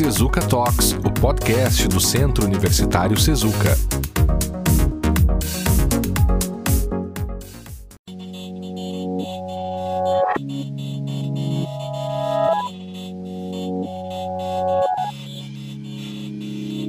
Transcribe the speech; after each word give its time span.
Sezuka 0.00 0.40
Talks, 0.40 0.92
o 0.92 1.10
podcast 1.12 1.86
do 1.86 2.00
Centro 2.00 2.46
Universitário 2.46 3.20
Sezuka. 3.20 3.76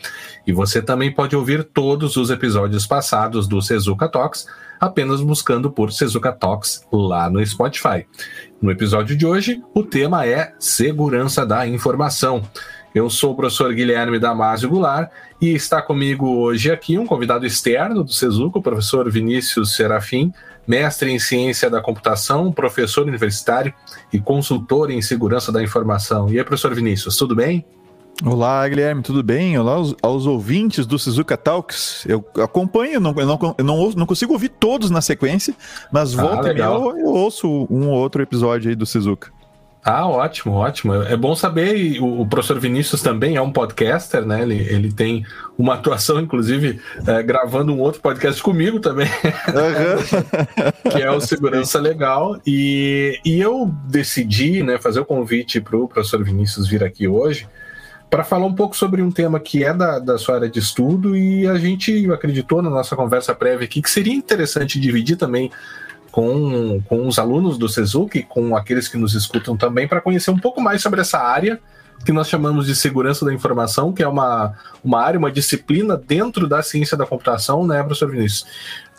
E 0.44 0.52
você 0.52 0.82
também 0.82 1.14
pode 1.14 1.36
ouvir 1.36 1.62
todos 1.62 2.16
os 2.16 2.30
episódios 2.30 2.84
passados 2.84 3.46
do 3.46 3.62
Sezuka 3.62 4.08
Talks 4.08 4.48
apenas 4.80 5.20
buscando 5.20 5.70
por 5.70 5.92
Sezuka 5.92 6.32
Talks 6.32 6.84
lá 6.92 7.30
no 7.30 7.46
Spotify. 7.46 8.04
No 8.60 8.72
episódio 8.72 9.16
de 9.16 9.24
hoje, 9.24 9.62
o 9.72 9.84
tema 9.84 10.26
é 10.26 10.52
segurança 10.58 11.46
da 11.46 11.64
informação. 11.64 12.42
Eu 12.92 13.08
sou 13.08 13.34
o 13.34 13.36
professor 13.36 13.72
Guilherme 13.72 14.18
Damasio 14.18 14.68
Goulart 14.68 15.08
e 15.40 15.50
está 15.50 15.80
comigo 15.80 16.26
hoje 16.26 16.72
aqui 16.72 16.98
um 16.98 17.06
convidado 17.06 17.46
externo 17.46 18.02
do 18.02 18.10
Sezuka, 18.10 18.58
o 18.58 18.62
professor 18.62 19.08
Vinícius 19.08 19.76
Serafim, 19.76 20.32
mestre 20.68 21.10
em 21.10 21.18
ciência 21.18 21.70
da 21.70 21.80
computação, 21.80 22.52
professor 22.52 23.06
universitário 23.06 23.72
e 24.12 24.20
consultor 24.20 24.90
em 24.90 25.00
segurança 25.00 25.50
da 25.50 25.62
informação. 25.62 26.28
E 26.28 26.38
aí, 26.38 26.44
professor 26.44 26.74
Vinícius, 26.74 27.16
tudo 27.16 27.34
bem? 27.34 27.64
Olá, 28.24 28.68
Guilherme, 28.68 29.00
tudo 29.00 29.22
bem? 29.22 29.56
Olá 29.58 29.74
aos, 29.74 29.94
aos 30.02 30.26
ouvintes 30.26 30.84
do 30.84 30.98
Suzuka 30.98 31.36
Talks. 31.36 32.04
Eu 32.06 32.24
acompanho, 32.42 33.00
não, 33.00 33.14
eu, 33.16 33.26
não, 33.26 33.54
eu 33.56 33.64
não, 33.64 33.90
não, 33.90 34.06
consigo 34.06 34.32
ouvir 34.32 34.48
todos 34.48 34.90
na 34.90 35.00
sequência, 35.00 35.54
mas 35.90 36.18
ah, 36.18 36.22
volta 36.22 36.52
e 36.52 36.58
eu, 36.58 36.98
eu 36.98 37.06
ouço 37.06 37.48
um 37.70 37.88
ou 37.88 37.96
outro 37.96 38.20
episódio 38.20 38.68
aí 38.68 38.74
do 38.74 38.84
Suzuka. 38.84 39.37
Ah, 39.84 40.06
ótimo, 40.06 40.54
ótimo. 40.54 40.94
É 40.94 41.16
bom 41.16 41.34
saber, 41.34 42.00
o, 42.00 42.20
o 42.20 42.26
professor 42.28 42.58
Vinícius 42.58 43.00
também 43.00 43.36
é 43.36 43.40
um 43.40 43.52
podcaster, 43.52 44.24
né? 44.26 44.42
Ele, 44.42 44.56
ele 44.56 44.92
tem 44.92 45.24
uma 45.56 45.74
atuação, 45.74 46.20
inclusive, 46.20 46.80
é, 47.06 47.22
gravando 47.22 47.72
um 47.72 47.80
outro 47.80 48.00
podcast 48.00 48.42
comigo 48.42 48.80
também, 48.80 49.06
uhum. 49.06 50.90
que 50.90 51.02
é 51.02 51.10
o 51.10 51.20
Segurança 51.20 51.80
Legal. 51.80 52.40
E, 52.46 53.18
e 53.24 53.40
eu 53.40 53.72
decidi 53.84 54.62
né, 54.62 54.78
fazer 54.78 55.00
o 55.00 55.04
convite 55.04 55.60
para 55.60 55.76
o 55.76 55.88
professor 55.88 56.22
Vinícius 56.22 56.68
vir 56.68 56.84
aqui 56.84 57.08
hoje, 57.08 57.48
para 58.10 58.24
falar 58.24 58.46
um 58.46 58.54
pouco 58.54 58.76
sobre 58.76 59.02
um 59.02 59.10
tema 59.10 59.38
que 59.38 59.64
é 59.64 59.72
da, 59.72 59.98
da 59.98 60.18
sua 60.18 60.36
área 60.36 60.48
de 60.48 60.58
estudo 60.58 61.16
e 61.16 61.46
a 61.46 61.56
gente 61.58 62.10
acreditou 62.10 62.62
na 62.62 62.70
nossa 62.70 62.96
conversa 62.96 63.34
prévia 63.34 63.66
aqui 63.66 63.82
que 63.82 63.90
seria 63.90 64.14
interessante 64.14 64.80
dividir 64.80 65.16
também 65.16 65.50
com, 66.10 66.80
com 66.82 67.06
os 67.06 67.18
alunos 67.18 67.58
do 67.58 67.68
Sezuki, 67.68 68.22
com 68.22 68.56
aqueles 68.56 68.88
que 68.88 68.96
nos 68.96 69.14
escutam 69.14 69.56
também, 69.56 69.86
para 69.86 70.00
conhecer 70.00 70.30
um 70.30 70.38
pouco 70.38 70.60
mais 70.60 70.82
sobre 70.82 71.00
essa 71.00 71.18
área 71.18 71.60
que 72.04 72.12
nós 72.12 72.28
chamamos 72.28 72.66
de 72.66 72.74
segurança 72.74 73.24
da 73.24 73.32
informação, 73.32 73.92
que 73.92 74.02
é 74.02 74.08
uma, 74.08 74.54
uma 74.84 75.02
área, 75.02 75.18
uma 75.18 75.30
disciplina 75.30 75.96
dentro 75.96 76.48
da 76.48 76.62
ciência 76.62 76.96
da 76.96 77.04
computação, 77.04 77.66
né, 77.66 77.82
professor 77.82 78.10
Vinícius? 78.10 78.46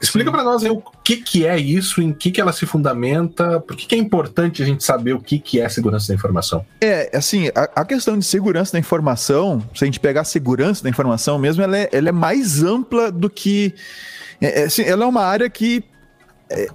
Explica 0.02 0.32
para 0.32 0.44
nós 0.44 0.64
aí, 0.64 0.70
o 0.70 0.82
que, 1.04 1.18
que 1.18 1.46
é 1.46 1.58
isso, 1.60 2.02
em 2.02 2.14
que, 2.14 2.32
que 2.32 2.40
ela 2.40 2.54
se 2.54 2.66
fundamenta, 2.66 3.60
por 3.60 3.76
que, 3.76 3.86
que 3.86 3.96
é 3.96 3.98
importante 3.98 4.64
a 4.64 4.66
gente 4.66 4.84
saber 4.84 5.14
o 5.14 5.20
que, 5.20 5.40
que 5.40 5.60
é 5.60 5.68
segurança 5.68 6.08
da 6.08 6.14
informação? 6.14 6.66
É, 6.80 7.16
assim, 7.16 7.50
a, 7.54 7.82
a, 7.82 7.86
questão 7.86 8.18
de 8.18 8.24
segurança 8.24 8.72
da 8.72 8.80
informação, 8.80 9.62
se 9.76 9.84
a 9.84 9.86
gente 9.86 10.00
pegar 10.00 10.22
a 10.22 10.26
segurança 10.26 10.84
da 10.84 10.90
informação 10.90 11.38
mesmo, 11.38 11.64
ela 11.64 11.78
é, 11.78 11.90
ela 11.92 12.10
é 12.10 12.14
mais 12.14 12.64
ampla 12.64 13.12
do 13.12 13.30
que. 13.30 13.74
É, 14.40 14.62
é 14.62 14.64
assim, 14.66 14.84
ela 14.84 15.04
é 15.04 15.08
uma 15.08 15.24
área 15.24 15.50
que 15.50 15.84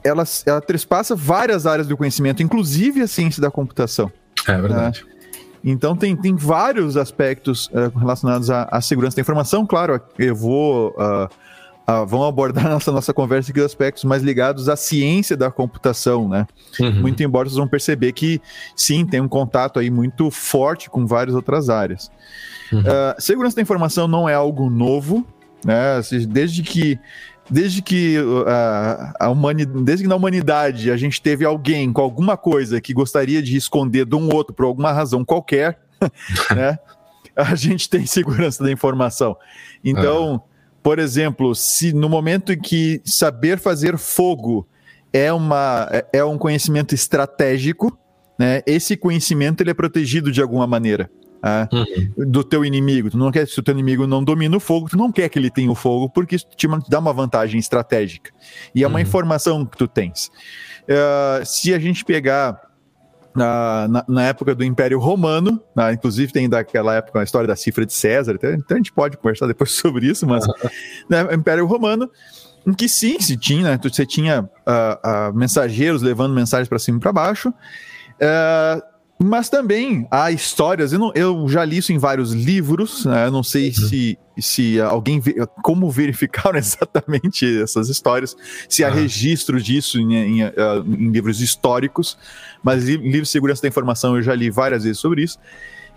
ela, 0.03 0.25
ela 0.47 0.61
trespassa 0.61 1.17
várias 1.17 1.67
áreas 1.67 1.87
do 1.87 1.97
conhecimento, 1.97 2.43
inclusive 2.43 3.03
a 3.03 3.07
ciência 3.07 3.43
da 3.43 3.51
computação. 3.51 4.11
É 4.47 4.61
verdade. 4.61 5.05
Né? 5.05 5.15
Então 5.65 5.97
tem, 5.97 6.15
tem 6.15 6.37
vários 6.37 6.97
aspectos 6.97 7.69
uh, 7.69 7.97
relacionados 7.99 8.51
à, 8.51 8.69
à, 8.71 8.81
segurança 8.83 9.17
da 9.17 9.23
informação. 9.23 9.67
Claro, 9.67 9.99
eu 10.19 10.37
vou 10.37 10.91
uh, 10.91 11.25
uh, 11.25 12.07
vamos 12.07 12.29
abordar 12.29 12.69
nessa 12.69 12.93
nossa 12.93 13.15
conversa 13.15 13.51
aqui 13.51 13.61
os 13.61 13.67
aspectos 13.67 14.05
mais 14.05 14.23
ligados 14.23 14.69
à 14.69 14.77
ciência 14.77 15.35
da 15.37 15.51
computação, 15.51 16.29
né? 16.29 16.47
Uhum. 16.79 17.01
Muito 17.01 17.23
embora 17.23 17.49
vocês 17.49 17.57
vão 17.57 17.67
perceber 17.67 18.13
que 18.13 18.43
sim, 18.77 19.07
tem 19.07 19.23
um 19.23 19.29
contato 19.29 19.79
aí 19.79 19.91
muito 19.91 20.31
forte 20.31 20.91
com 20.91 21.07
várias 21.07 21.35
outras 21.35 21.71
áreas. 21.71 22.11
Uhum. 22.73 22.83
segurança 23.19 23.57
da 23.57 23.63
informação 23.63 24.09
não 24.09 24.29
é 24.29 24.35
algo 24.35 24.69
novo, 24.69 25.25
né? 25.65 26.01
Desde 26.29 26.63
que 26.63 26.99
desde 27.51 27.83
que 27.83 28.17
a, 28.47 29.15
a 29.21 29.31
humanidade, 29.31 29.85
desde 29.85 30.05
que 30.05 30.09
na 30.09 30.17
humanidade 30.17 30.91
a 30.91 30.97
gente 30.97 31.21
teve 31.21 31.45
alguém 31.45 31.93
com 31.93 32.01
alguma 32.01 32.37
coisa 32.37 32.81
que 32.81 32.95
gostaria 32.95 33.43
de 33.43 33.57
esconder 33.57 34.07
de 34.07 34.17
um 34.17 34.33
outro 34.35 34.55
por 34.55 34.65
alguma 34.65 34.93
razão 34.93 35.25
qualquer, 35.25 35.79
né? 36.55 36.79
A 37.37 37.55
gente 37.55 37.89
tem 37.89 38.07
segurança 38.07 38.63
da 38.63 38.71
informação. 38.71 39.37
Então, 39.85 40.43
por 40.83 40.99
exemplo, 40.99 41.55
se 41.55 41.93
no 41.93 42.09
momento 42.09 42.53
em 42.53 42.61
que 42.61 43.01
saber 43.05 43.59
fazer 43.59 43.99
fogo 43.99 44.69
é, 45.13 45.33
uma, 45.33 45.89
é, 45.91 46.07
é 46.15 46.25
um 46.25 46.39
conhecimento 46.39 46.95
estratégico, 46.95 47.99
né? 48.39 48.63
Esse 48.67 48.97
conhecimento 48.97 49.63
ele 49.63 49.71
é 49.71 49.75
protegido 49.75 50.31
de 50.31 50.41
alguma 50.41 50.67
maneira 50.67 51.11
ah, 51.47 51.69
uhum. 51.71 52.31
do 52.31 52.43
teu 52.43 52.65
inimigo. 52.65 53.11
Tu 53.11 53.19
não 53.19 53.31
quer, 53.31 53.47
se 53.47 53.61
o 53.61 53.63
teu 53.63 53.75
inimigo 53.75 54.07
não 54.07 54.25
domina 54.25 54.57
o 54.57 54.61
fogo, 54.61 54.89
tu 54.89 54.97
não 54.97 55.13
quer 55.13 55.29
que 55.29 55.39
ele 55.39 55.51
tenha 55.51 55.71
o 55.71 55.75
fogo, 55.75 56.09
porque 56.09 56.37
isso 56.37 56.47
te 56.57 56.67
dá 56.89 56.99
uma 56.99 57.13
vantagem 57.13 57.61
estratégica. 57.61 58.31
E 58.75 58.83
é 58.83 58.87
uma 58.87 58.95
uhum. 58.95 59.03
informação 59.03 59.67
que 59.67 59.77
tu 59.77 59.87
tens. 59.87 60.31
Uh, 60.85 61.45
se 61.45 61.75
a 61.75 61.79
gente 61.79 62.03
pegar 62.03 62.59
na, 63.37 63.87
na, 63.89 64.05
na, 64.09 64.23
época 64.23 64.55
do 64.55 64.65
Império 64.65 64.99
Romano, 64.99 65.61
né, 65.77 65.93
inclusive 65.93 66.33
tem 66.33 66.49
daquela 66.49 66.95
época 66.95 67.21
a 67.21 67.25
história 67.25 67.47
da 67.47 67.57
cifra 67.57 67.85
de 67.85 67.93
César, 67.93 68.37
então, 68.37 68.51
então 68.51 68.75
a 68.75 68.79
gente 68.79 68.93
pode 68.93 69.19
conversar 69.19 69.47
depois 69.47 69.73
sobre 69.77 70.07
isso, 70.07 70.27
mas 70.27 70.47
uhum. 70.47 70.55
né, 71.11 71.35
Império 71.35 71.67
Romano, 71.67 72.11
em 72.67 72.73
que 72.73 72.89
sim, 72.89 73.21
se 73.21 73.37
tinha, 73.37 73.73
né, 73.73 73.81
você 73.83 74.07
tinha 74.07 74.43
uh, 74.43 75.31
uh, 75.31 75.35
mensageiros 75.35 76.01
levando 76.01 76.33
mensagens 76.33 76.69
para 76.71 76.79
cima 76.79 76.97
e 76.97 77.01
para 77.01 77.13
baixo, 77.13 77.51
uh, 77.51 78.94
mas 79.19 79.49
também 79.49 80.07
há 80.11 80.31
histórias, 80.33 80.93
eu, 80.93 80.99
não, 80.99 81.13
eu, 81.15 81.49
já 81.49 81.65
li 81.65 81.79
isso 81.79 81.93
em 81.93 81.99
vários 81.99 82.33
livros, 82.33 83.05
né? 83.05 83.31
não 83.31 83.43
sei 83.45 83.69
uhum. 83.69 83.89
se, 83.89 84.19
se 84.39 84.81
alguém, 84.81 85.23
como 85.63 85.89
verificaram 85.91 86.59
exatamente 86.59 87.63
essas 87.63 87.89
histórias, 87.89 88.37
se 88.69 88.83
há 88.83 88.89
uhum. 88.89 88.95
registro 88.95 89.63
disso 89.63 90.01
em, 90.01 90.15
em, 90.15 90.43
ah, 90.43 90.53
em, 90.85 91.11
livros 91.11 91.41
históricos, 91.41 92.19
mas 92.63 92.89
em 92.89 92.97
livros 92.97 93.29
de 93.29 93.33
segurança 93.33 93.63
da 93.63 93.69
informação 93.69 94.17
eu 94.17 94.23
já 94.23 94.35
li 94.35 94.51
várias 94.51 94.83
vezes 94.83 94.99
sobre 94.99 95.23
isso, 95.23 95.39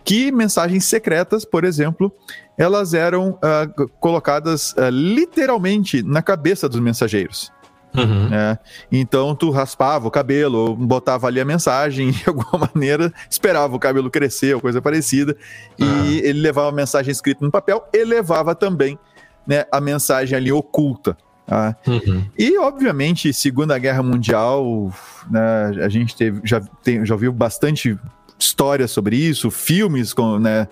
que 0.03 0.31
mensagens 0.31 0.85
secretas, 0.85 1.43
por 1.43 1.65
exemplo, 1.65 2.13
elas 2.57 2.93
eram 2.93 3.31
uh, 3.31 3.89
colocadas 3.99 4.71
uh, 4.73 4.89
literalmente 4.89 6.01
na 6.01 6.21
cabeça 6.21 6.69
dos 6.69 6.79
mensageiros. 6.79 7.51
Uhum. 7.95 8.29
Né? 8.29 8.59
Então 8.91 9.35
tu 9.35 9.49
raspava 9.49 10.07
o 10.07 10.11
cabelo, 10.11 10.75
botava 10.75 11.27
ali 11.27 11.39
a 11.39 11.45
mensagem 11.45 12.11
de 12.11 12.23
alguma 12.27 12.69
maneira, 12.73 13.11
esperava 13.29 13.75
o 13.75 13.79
cabelo 13.79 14.09
crescer 14.09 14.55
ou 14.55 14.61
coisa 14.61 14.81
parecida, 14.81 15.35
uhum. 15.79 16.05
e 16.05 16.19
ele 16.19 16.41
levava 16.41 16.69
a 16.69 16.71
mensagem 16.71 17.11
escrita 17.11 17.43
no 17.43 17.51
papel 17.51 17.83
e 17.93 18.03
levava 18.03 18.53
também 18.53 18.97
né, 19.45 19.65
a 19.71 19.79
mensagem 19.79 20.37
ali 20.37 20.51
oculta. 20.51 21.17
Tá? 21.45 21.77
Uhum. 21.87 22.25
E, 22.37 22.57
obviamente, 22.57 23.31
Segunda 23.31 23.77
Guerra 23.79 24.03
Mundial, 24.03 24.93
né, 25.31 25.71
a 25.81 25.87
gente 25.87 26.13
teve, 26.13 26.41
já, 26.43 26.59
tem, 26.83 27.05
já 27.05 27.15
ouviu 27.15 27.31
bastante 27.31 27.97
histórias 28.37 28.91
sobre 28.91 29.15
isso, 29.15 29.49
filmes 29.49 30.13
com, 30.13 30.37
né, 30.37 30.67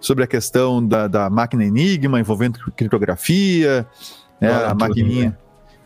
sobre 0.00 0.24
a 0.24 0.26
questão 0.26 0.86
da, 0.86 1.06
da 1.06 1.30
máquina 1.30 1.64
Enigma 1.64 2.18
envolvendo 2.18 2.58
criptografia, 2.76 3.86
né, 4.40 4.52
a 4.52 4.74
maquininha. 4.74 5.30
Né? 5.30 5.36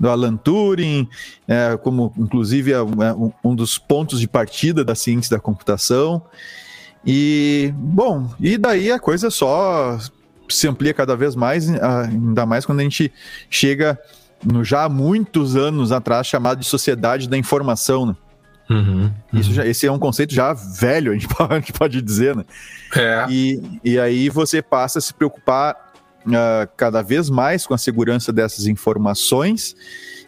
Do 0.00 0.08
Alan 0.08 0.36
Turing, 0.36 1.06
é, 1.46 1.76
como 1.76 2.12
inclusive 2.16 2.72
é, 2.72 2.76
é 2.76 2.82
um 3.44 3.54
dos 3.54 3.76
pontos 3.76 4.18
de 4.18 4.26
partida 4.26 4.82
da 4.82 4.94
ciência 4.94 5.36
da 5.36 5.40
computação. 5.40 6.22
E, 7.04 7.72
bom, 7.76 8.30
e 8.40 8.56
daí 8.56 8.90
a 8.90 8.98
coisa 8.98 9.30
só 9.30 9.98
se 10.48 10.66
amplia 10.66 10.94
cada 10.94 11.14
vez 11.14 11.36
mais, 11.36 11.68
ainda 11.68 12.46
mais 12.46 12.64
quando 12.64 12.80
a 12.80 12.82
gente 12.82 13.12
chega 13.48 13.98
no 14.44 14.64
já 14.64 14.84
há 14.84 14.88
muitos 14.88 15.54
anos 15.54 15.92
atrás 15.92 16.26
chamado 16.26 16.60
de 16.60 16.66
sociedade 16.66 17.28
da 17.28 17.36
informação, 17.36 18.06
né? 18.06 18.16
Uhum, 18.70 19.12
uhum. 19.32 19.40
Isso 19.40 19.52
já, 19.52 19.66
esse 19.66 19.86
é 19.86 19.92
um 19.92 19.98
conceito 19.98 20.32
já 20.32 20.52
velho, 20.52 21.10
a 21.10 21.14
gente 21.14 21.28
pode, 21.34 21.52
a 21.52 21.56
gente 21.56 21.72
pode 21.72 22.00
dizer, 22.00 22.34
né? 22.36 22.44
É. 22.96 23.26
E, 23.28 23.80
e 23.84 23.98
aí 23.98 24.28
você 24.28 24.62
passa 24.62 24.98
a 24.98 25.02
se 25.02 25.12
preocupar 25.12 25.89
uh, 26.26 26.68
cada 26.76 27.02
vez 27.02 27.30
mais 27.30 27.66
com 27.66 27.74
a 27.74 27.78
segurança 27.78 28.32
dessas 28.32 28.66
informações 28.66 29.74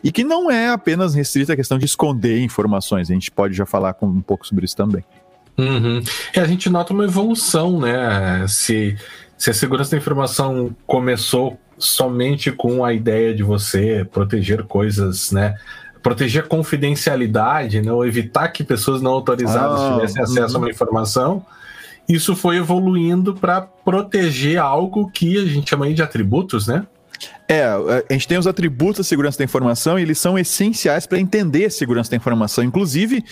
e 0.02 0.10
que 0.10 0.24
não 0.24 0.50
é 0.50 0.68
apenas 0.68 1.14
restrita 1.14 1.52
à 1.52 1.56
questão 1.56 1.78
de 1.78 1.84
esconder 1.84 2.40
informações. 2.40 3.10
A 3.10 3.14
gente 3.14 3.30
pode 3.30 3.54
já 3.54 3.64
falar 3.64 3.94
com, 3.94 4.06
um 4.06 4.20
pouco 4.20 4.46
sobre 4.46 4.64
isso 4.64 4.76
também. 4.76 5.04
Uhum. 5.56 6.02
E 6.34 6.40
a 6.40 6.44
gente 6.44 6.68
nota 6.70 6.92
uma 6.92 7.04
evolução, 7.04 7.78
né? 7.78 8.46
Se, 8.48 8.96
se 9.36 9.50
a 9.50 9.54
segurança 9.54 9.90
da 9.90 9.98
informação 9.98 10.74
começou 10.86 11.58
somente 11.78 12.50
com 12.50 12.84
a 12.84 12.92
ideia 12.92 13.34
de 13.34 13.42
você 13.42 14.06
proteger 14.10 14.64
coisas, 14.64 15.30
né? 15.30 15.56
Proteger 16.02 16.42
a 16.42 16.46
confidencialidade, 16.46 17.80
né? 17.80 17.92
ou 17.92 18.04
evitar 18.04 18.48
que 18.48 18.64
pessoas 18.64 19.00
não 19.00 19.12
autorizadas 19.12 19.80
ah, 19.80 19.92
tivessem 19.92 20.22
acesso 20.22 20.54
uhum. 20.56 20.62
a 20.62 20.64
uma 20.64 20.70
informação 20.70 21.46
isso 22.14 22.34
foi 22.34 22.56
evoluindo 22.56 23.34
para 23.34 23.62
proteger 23.62 24.58
algo 24.58 25.10
que 25.10 25.38
a 25.38 25.44
gente 25.44 25.70
chama 25.70 25.92
de 25.92 26.02
atributos, 26.02 26.66
né? 26.66 26.86
É, 27.48 27.64
a 27.64 28.12
gente 28.12 28.26
tem 28.26 28.38
os 28.38 28.46
atributos 28.46 28.98
da 28.98 29.04
segurança 29.04 29.38
da 29.38 29.44
informação 29.44 29.98
e 29.98 30.02
eles 30.02 30.18
são 30.18 30.38
essenciais 30.38 31.06
para 31.06 31.20
entender 31.20 31.66
a 31.66 31.70
segurança 31.70 32.10
da 32.10 32.16
informação. 32.16 32.64
Inclusive, 32.64 33.22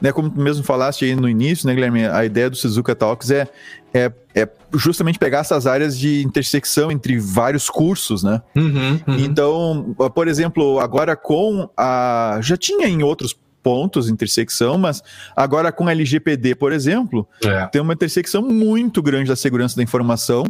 né, 0.00 0.12
como 0.12 0.30
tu 0.30 0.40
mesmo 0.40 0.64
falaste 0.64 1.04
aí 1.04 1.14
no 1.14 1.28
início, 1.28 1.66
né, 1.66 1.74
Guilherme, 1.74 2.06
a 2.06 2.24
ideia 2.24 2.48
do 2.48 2.56
Suzuka 2.56 2.94
Talks 2.94 3.30
é, 3.30 3.46
é, 3.92 4.10
é 4.34 4.48
justamente 4.74 5.18
pegar 5.18 5.40
essas 5.40 5.66
áreas 5.66 5.98
de 5.98 6.24
intersecção 6.24 6.90
entre 6.90 7.18
vários 7.18 7.68
cursos, 7.68 8.22
né? 8.22 8.40
Uhum, 8.54 9.00
uhum. 9.06 9.18
Então, 9.18 9.94
por 10.14 10.26
exemplo, 10.26 10.80
agora 10.80 11.14
com 11.14 11.68
a. 11.76 12.38
Já 12.42 12.56
tinha 12.56 12.88
em 12.88 13.02
outros 13.02 13.36
pontos, 13.66 14.08
intersecção, 14.08 14.78
mas 14.78 15.02
agora 15.34 15.72
com 15.72 15.90
LGPD, 15.90 16.54
por 16.54 16.72
exemplo, 16.72 17.26
é. 17.44 17.66
tem 17.66 17.82
uma 17.82 17.94
intersecção 17.94 18.40
muito 18.40 19.02
grande 19.02 19.28
da 19.28 19.34
segurança 19.34 19.74
da 19.74 19.82
informação, 19.82 20.44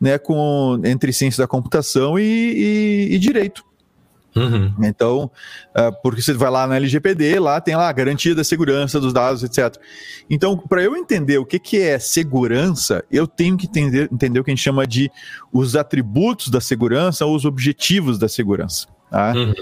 né, 0.00 0.18
com, 0.18 0.80
entre 0.84 1.12
ciência 1.12 1.42
da 1.42 1.48
computação 1.48 2.16
e, 2.16 2.22
e, 2.22 3.14
e 3.16 3.18
direito. 3.18 3.64
Uhum. 4.36 4.72
Então, 4.84 5.28
uh, 5.76 5.92
porque 6.00 6.22
você 6.22 6.32
vai 6.32 6.48
lá 6.48 6.64
na 6.68 6.76
LGPD, 6.76 7.40
lá 7.40 7.60
tem 7.60 7.74
lá 7.74 7.88
a 7.88 7.92
garantia 7.92 8.36
da 8.36 8.44
segurança 8.44 9.00
dos 9.00 9.12
dados, 9.12 9.42
etc. 9.42 9.76
Então, 10.30 10.56
para 10.56 10.80
eu 10.80 10.96
entender 10.96 11.38
o 11.38 11.44
que, 11.44 11.58
que 11.58 11.80
é 11.80 11.98
segurança, 11.98 13.04
eu 13.10 13.26
tenho 13.26 13.56
que 13.56 13.66
entender, 13.66 14.08
entender 14.12 14.38
o 14.38 14.44
que 14.44 14.52
a 14.52 14.54
gente 14.54 14.62
chama 14.62 14.86
de 14.86 15.10
os 15.52 15.74
atributos 15.74 16.50
da 16.50 16.60
segurança 16.60 17.26
ou 17.26 17.34
os 17.34 17.44
objetivos 17.44 18.16
da 18.16 18.28
segurança. 18.28 18.86
Tá? 19.10 19.32
Uhum. 19.34 19.54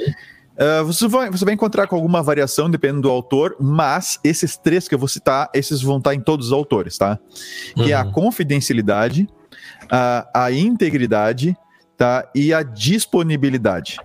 Uh, 0.52 0.84
você, 0.84 1.08
vai, 1.08 1.30
você 1.30 1.44
vai 1.44 1.54
encontrar 1.54 1.86
com 1.86 1.96
alguma 1.96 2.22
variação 2.22 2.70
dependendo 2.70 3.02
do 3.02 3.10
autor, 3.10 3.56
mas 3.58 4.20
esses 4.22 4.56
três 4.56 4.86
que 4.86 4.94
eu 4.94 4.98
vou 4.98 5.08
citar, 5.08 5.50
esses 5.54 5.80
vão 5.80 5.98
estar 5.98 6.14
em 6.14 6.20
todos 6.20 6.48
os 6.48 6.52
autores, 6.52 6.98
tá? 6.98 7.18
Uhum. 7.76 7.84
Que 7.84 7.92
é 7.92 7.94
a 7.94 8.04
uhum. 8.04 8.12
confidencialidade, 8.12 9.26
a, 9.90 10.44
a 10.44 10.52
integridade, 10.52 11.56
tá? 11.96 12.28
E 12.34 12.52
a 12.52 12.62
disponibilidade. 12.62 13.96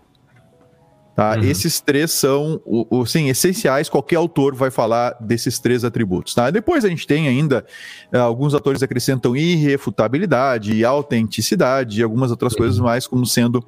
Tá? 1.18 1.36
Uhum. 1.36 1.46
Esses 1.46 1.80
três 1.80 2.12
são 2.12 2.62
o, 2.64 3.00
o, 3.00 3.04
sim, 3.04 3.28
essenciais, 3.28 3.90
qualquer 3.90 4.18
autor 4.18 4.54
vai 4.54 4.70
falar 4.70 5.18
desses 5.20 5.58
três 5.58 5.84
atributos. 5.84 6.36
Tá? 6.36 6.52
Depois 6.52 6.86
a 6.86 6.90
gente 6.90 7.08
tem 7.08 7.28
ainda, 7.28 7.66
uh, 8.14 8.20
alguns 8.20 8.54
autores 8.54 8.84
acrescentam 8.84 9.36
irrefutabilidade, 9.36 10.86
autenticidade 10.86 12.00
e 12.00 12.04
algumas 12.04 12.30
outras 12.30 12.54
uhum. 12.54 12.60
coisas 12.60 12.80
mais, 12.80 13.08
como 13.08 13.26
sendo 13.26 13.66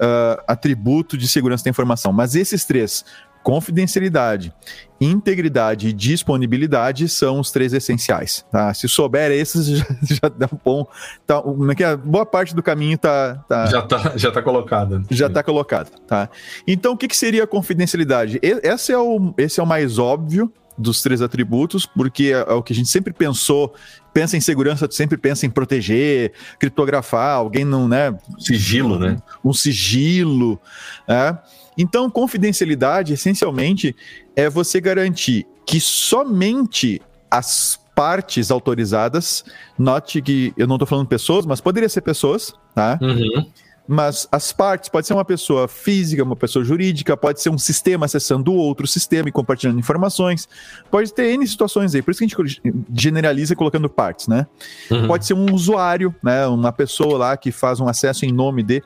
uh, 0.00 0.42
atributo 0.46 1.16
de 1.16 1.28
segurança 1.28 1.64
da 1.64 1.70
informação. 1.70 2.12
Mas 2.12 2.34
esses 2.34 2.64
três, 2.64 3.04
confidencialidade, 3.42 4.52
integridade 5.00 5.88
e 5.88 5.92
disponibilidade 5.92 7.08
são 7.08 7.40
os 7.40 7.50
três 7.50 7.72
essenciais. 7.72 8.44
Tá? 8.50 8.72
Se 8.74 8.88
souber 8.88 9.30
esses, 9.30 9.66
já, 9.78 9.86
já 10.02 10.28
dá 10.28 10.48
um 10.52 10.58
bom. 10.62 10.86
Tá, 11.26 11.42
é 11.78 11.96
boa 11.96 12.26
parte 12.26 12.54
do 12.54 12.62
caminho 12.62 12.98
tá, 12.98 13.36
tá 13.48 13.66
já 13.66 13.80
está 13.80 14.12
já 14.16 14.30
tá 14.30 14.42
colocada. 14.42 15.02
Já 15.10 15.26
está 15.26 15.42
colocado. 15.42 15.90
Tá? 16.06 16.28
Então, 16.66 16.92
o 16.92 16.96
que, 16.96 17.08
que 17.08 17.16
seria 17.16 17.44
a 17.44 17.46
confidencialidade? 17.46 18.38
Esse 18.42 18.92
é, 18.92 18.98
o, 18.98 19.34
esse 19.36 19.60
é 19.60 19.62
o 19.62 19.66
mais 19.66 19.98
óbvio 19.98 20.52
dos 20.76 21.02
três 21.02 21.20
atributos, 21.20 21.84
porque 21.84 22.32
é, 22.34 22.50
é 22.50 22.54
o 22.54 22.62
que 22.62 22.72
a 22.72 22.76
gente 22.76 22.88
sempre 22.88 23.12
pensou 23.12 23.74
pensa 24.12 24.36
em 24.36 24.40
segurança, 24.40 24.88
tu 24.88 24.94
sempre 24.94 25.16
pensa 25.16 25.46
em 25.46 25.50
proteger, 25.50 26.32
criptografar, 26.58 27.36
alguém 27.36 27.64
não, 27.64 27.88
né? 27.88 28.16
Sigilo, 28.38 28.98
né? 28.98 29.16
Um 29.44 29.52
sigilo. 29.52 30.60
É? 31.08 31.36
Então, 31.76 32.10
confidencialidade, 32.10 33.12
essencialmente, 33.12 33.94
é 34.36 34.48
você 34.48 34.80
garantir 34.80 35.46
que 35.66 35.80
somente 35.80 37.00
as 37.30 37.78
partes 37.94 38.50
autorizadas, 38.50 39.44
note 39.78 40.22
que 40.22 40.52
eu 40.56 40.66
não 40.66 40.76
estou 40.76 40.86
falando 40.86 41.06
pessoas, 41.06 41.44
mas 41.44 41.60
poderia 41.60 41.88
ser 41.88 42.00
pessoas, 42.00 42.52
tá? 42.74 42.98
Uhum. 43.00 43.46
Mas 43.92 44.28
as 44.30 44.52
partes, 44.52 44.88
pode 44.88 45.04
ser 45.04 45.14
uma 45.14 45.24
pessoa 45.24 45.66
física, 45.66 46.22
uma 46.22 46.36
pessoa 46.36 46.64
jurídica, 46.64 47.16
pode 47.16 47.42
ser 47.42 47.50
um 47.50 47.58
sistema 47.58 48.06
acessando 48.06 48.54
outro 48.54 48.86
sistema 48.86 49.28
e 49.28 49.32
compartilhando 49.32 49.80
informações. 49.80 50.48
Pode 50.88 51.12
ter 51.12 51.32
N 51.34 51.44
situações 51.44 51.92
aí, 51.92 52.00
por 52.00 52.12
isso 52.12 52.20
que 52.24 52.40
a 52.40 52.46
gente 52.46 52.62
generaliza 52.94 53.56
colocando 53.56 53.90
partes, 53.90 54.28
né? 54.28 54.46
Uhum. 54.92 55.08
Pode 55.08 55.26
ser 55.26 55.34
um 55.34 55.52
usuário, 55.52 56.14
né? 56.22 56.46
Uma 56.46 56.70
pessoa 56.70 57.18
lá 57.18 57.36
que 57.36 57.50
faz 57.50 57.80
um 57.80 57.88
acesso 57.88 58.24
em 58.24 58.30
nome 58.30 58.62
de. 58.62 58.80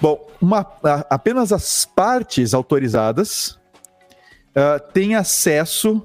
Bom, 0.00 0.18
uma, 0.40 0.66
apenas 1.08 1.52
as 1.52 1.84
partes 1.84 2.52
autorizadas 2.52 3.60
uh, 4.56 4.92
têm 4.92 5.14
acesso 5.14 6.02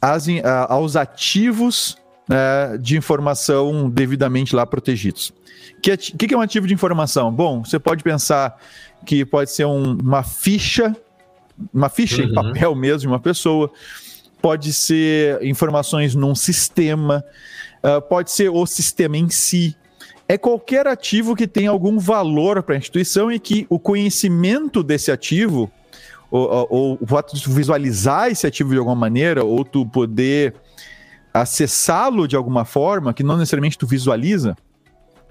às, 0.00 0.28
uh, 0.28 0.40
aos 0.70 0.96
ativos 0.96 1.98
uh, 2.28 2.78
de 2.78 2.96
informação 2.96 3.88
devidamente 3.90 4.54
lá 4.54 4.66
protegidos. 4.66 5.32
O 5.76 5.80
que, 5.80 5.96
que, 5.96 6.26
que, 6.28 6.34
é 6.34 6.36
um 6.36 6.40
ativo 6.40 6.66
de 6.66 6.74
informação? 6.74 7.32
Bom, 7.32 7.64
você 7.64 7.78
pode 7.78 8.02
pensar 8.02 8.58
que 9.04 9.24
pode 9.24 9.50
ser 9.50 9.66
um, 9.66 9.98
uma 9.98 10.22
ficha, 10.22 10.96
uma 11.72 11.88
ficha 11.88 12.22
uhum. 12.22 12.28
em 12.28 12.34
papel 12.34 12.74
mesmo 12.74 13.00
de 13.00 13.06
uma 13.08 13.20
pessoa, 13.20 13.70
pode 14.40 14.72
ser 14.72 15.42
informações 15.42 16.14
num 16.14 16.34
sistema, 16.34 17.24
uh, 17.82 18.00
pode 18.02 18.30
ser 18.30 18.50
o 18.50 18.66
sistema 18.66 19.16
em 19.16 19.28
si. 19.28 19.76
É 20.26 20.38
qualquer 20.38 20.86
ativo 20.86 21.36
que 21.36 21.46
tem 21.46 21.66
algum 21.66 21.98
valor 21.98 22.62
para 22.62 22.74
a 22.74 22.78
instituição 22.78 23.30
e 23.30 23.38
que 23.38 23.66
o 23.68 23.78
conhecimento 23.78 24.82
desse 24.82 25.12
ativo, 25.12 25.70
ou, 26.30 26.66
ou 26.70 26.98
o 26.98 27.06
fato 27.06 27.36
de 27.36 27.42
tu 27.42 27.50
visualizar 27.50 28.30
esse 28.30 28.46
ativo 28.46 28.70
de 28.70 28.78
alguma 28.78 28.96
maneira, 28.96 29.44
ou 29.44 29.64
tu 29.64 29.84
poder 29.84 30.54
acessá-lo 31.34 32.28
de 32.28 32.36
alguma 32.36 32.64
forma, 32.64 33.12
que 33.12 33.24
não 33.24 33.36
necessariamente 33.36 33.76
tu 33.76 33.86
visualiza, 33.88 34.56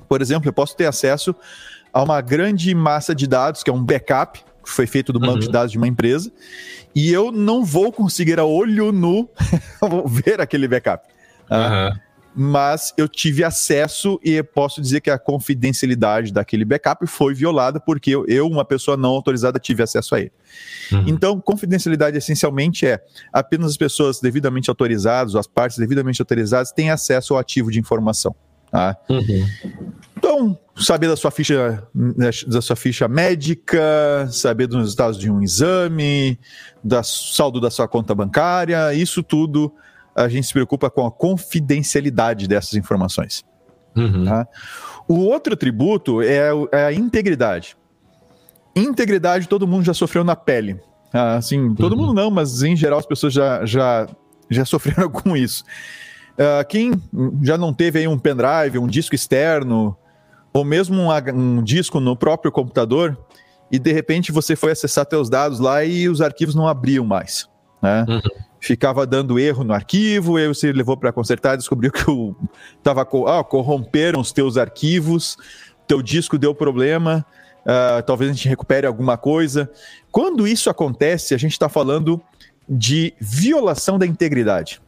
por 0.10 0.22
exemplo, 0.22 0.50
eu 0.50 0.54
posso 0.54 0.76
ter 0.76 0.86
acesso 0.86 1.34
a 1.94 2.04
uma 2.04 2.20
grande 2.20 2.76
massa 2.76 3.16
de 3.16 3.26
dados, 3.26 3.64
que 3.64 3.70
é 3.70 3.74
um 3.74 3.84
backup, 3.84 4.44
que 4.64 4.70
foi 4.70 4.86
feito 4.86 5.14
do 5.14 5.20
banco 5.20 5.36
uhum. 5.36 5.40
de 5.40 5.50
dados 5.50 5.72
de 5.72 5.78
uma 5.78 5.88
empresa, 5.88 6.32
e 6.94 7.12
eu 7.12 7.32
não 7.32 7.64
vou 7.64 7.92
conseguir 7.92 8.40
a 8.40 8.46
olho 8.46 8.92
nu 8.92 9.30
ver 10.06 10.42
aquele 10.42 10.68
backup. 10.68 11.08
Uhum. 11.50 12.00
Mas 12.36 12.94
eu 12.98 13.08
tive 13.08 13.44
acesso 13.44 14.20
e 14.24 14.42
posso 14.42 14.82
dizer 14.82 15.02
que 15.02 15.10
a 15.10 15.20
confidencialidade 15.20 16.34
daquele 16.34 16.66
backup 16.66 17.06
foi 17.06 17.34
violada 17.34 17.80
porque 17.80 18.12
eu, 18.12 18.48
uma 18.48 18.66
pessoa 18.66 18.98
não 18.98 19.12
autorizada, 19.12 19.60
tive 19.60 19.84
acesso 19.84 20.16
a 20.16 20.20
ele. 20.20 20.32
Uhum. 20.92 21.04
Então, 21.08 21.40
confidencialidade 21.40 22.18
essencialmente 22.18 22.86
é 22.88 23.00
apenas 23.32 23.72
as 23.72 23.78
pessoas 23.78 24.20
devidamente 24.20 24.70
autorizadas, 24.70 25.36
as 25.36 25.48
partes 25.48 25.78
devidamente 25.78 26.22
autorizadas, 26.22 26.72
têm 26.72 26.90
acesso 26.90 27.34
ao 27.34 27.40
ativo 27.40 27.72
de 27.72 27.80
informação. 27.80 28.36
Tá? 28.72 28.98
Uhum. 29.08 29.48
Então, 30.18 30.60
saber 30.76 31.08
da 31.08 31.16
sua 31.16 31.30
ficha 31.30 31.86
da 32.48 32.62
sua 32.62 32.76
ficha 32.76 33.08
médica, 33.08 34.28
saber 34.32 34.66
dos 34.66 34.80
resultados 34.80 35.20
de 35.20 35.30
um 35.30 35.44
exame, 35.44 36.40
da 36.84 37.04
saldo 37.04 37.62
da 37.62 37.70
sua 37.70 37.88
conta 37.88 38.16
bancária, 38.16 38.92
isso 38.96 39.22
tudo 39.22 39.72
a 40.16 40.28
gente 40.28 40.48
se 40.48 40.54
preocupa 40.54 40.90
com 40.90 41.06
a 41.06 41.12
confidencialidade 41.12 42.48
dessas 42.48 42.74
informações. 42.74 43.44
Uhum. 43.96 44.26
Tá? 44.26 44.48
O 45.08 45.20
outro 45.20 45.56
tributo 45.56 46.22
é, 46.22 46.50
é, 46.72 46.86
a 46.86 46.94
integridade. 46.94 47.76
Integridade 48.76 49.48
todo 49.48 49.68
mundo 49.68 49.84
já 49.84 49.94
sofreu 49.94 50.24
na 50.24 50.36
pele. 50.36 50.80
Assim, 51.12 51.76
todo 51.76 51.94
uhum. 51.94 52.00
mundo 52.00 52.14
não, 52.14 52.32
mas 52.32 52.64
em 52.64 52.76
geral 52.76 52.98
as 52.98 53.06
pessoas 53.06 53.34
já, 53.34 53.66
já, 53.66 54.08
já 54.50 54.66
sofreram 54.66 55.10
com 55.10 55.38
isso. 55.38 55.64
Uh, 56.34 56.66
quem 56.68 56.94
já 57.44 57.58
não 57.58 57.72
teve 57.72 58.00
aí 58.00 58.08
um 58.08 58.18
pendrive, 58.18 58.80
um 58.80 58.88
disco 58.88 59.14
externo, 59.14 59.96
ou 60.52 60.66
mesmo 60.66 60.96
um, 60.96 61.10
um, 61.34 61.64
disco 61.64 62.00
no 62.00 62.16
próprio 62.16 62.52
computador, 62.52 63.16
e 63.72 63.78
de 63.78 63.92
repente 63.92 64.32
você 64.32 64.56
foi 64.56 64.72
acessar 64.72 65.06
seus 65.08 65.30
dados 65.30 65.60
lá 65.60 65.84
e 65.84 66.10
os 66.10 66.22
arquivos 66.22 66.56
não 66.56 66.68
abriam 66.68 67.06
mais. 67.06 67.48
Né? 67.84 68.06
Uhum. 68.08 68.22
Ficava 68.62 69.06
dando 69.06 69.38
erro 69.38 69.66
no 69.66 69.74
arquivo, 69.74 70.38
aí 70.38 70.48
você 70.48 70.72
levou 70.72 70.96
para 70.96 71.12
consertar 71.12 71.56
e 71.56 71.58
descobriu 71.58 71.92
que 71.92 72.10
o, 72.10 72.34
tava, 72.82 73.02
ah, 73.02 73.44
corromperam 73.44 74.22
os 74.22 74.32
teus 74.32 74.56
arquivos, 74.56 75.36
teu 75.86 76.02
disco 76.02 76.38
deu 76.38 76.56
problema, 76.56 77.26
uh, 77.64 78.02
talvez 78.04 78.32
a 78.32 78.34
gente 78.34 78.48
recupere 78.48 78.88
alguma 78.88 79.18
coisa. 79.18 79.70
Quando 80.10 80.48
isso 80.48 80.70
acontece, 80.70 81.36
a 81.36 81.38
gente 81.38 81.52
está 81.52 81.68
falando 81.68 82.22
de 82.70 83.14
violação 83.20 84.00
da 84.00 84.08
integridade. 84.08 84.82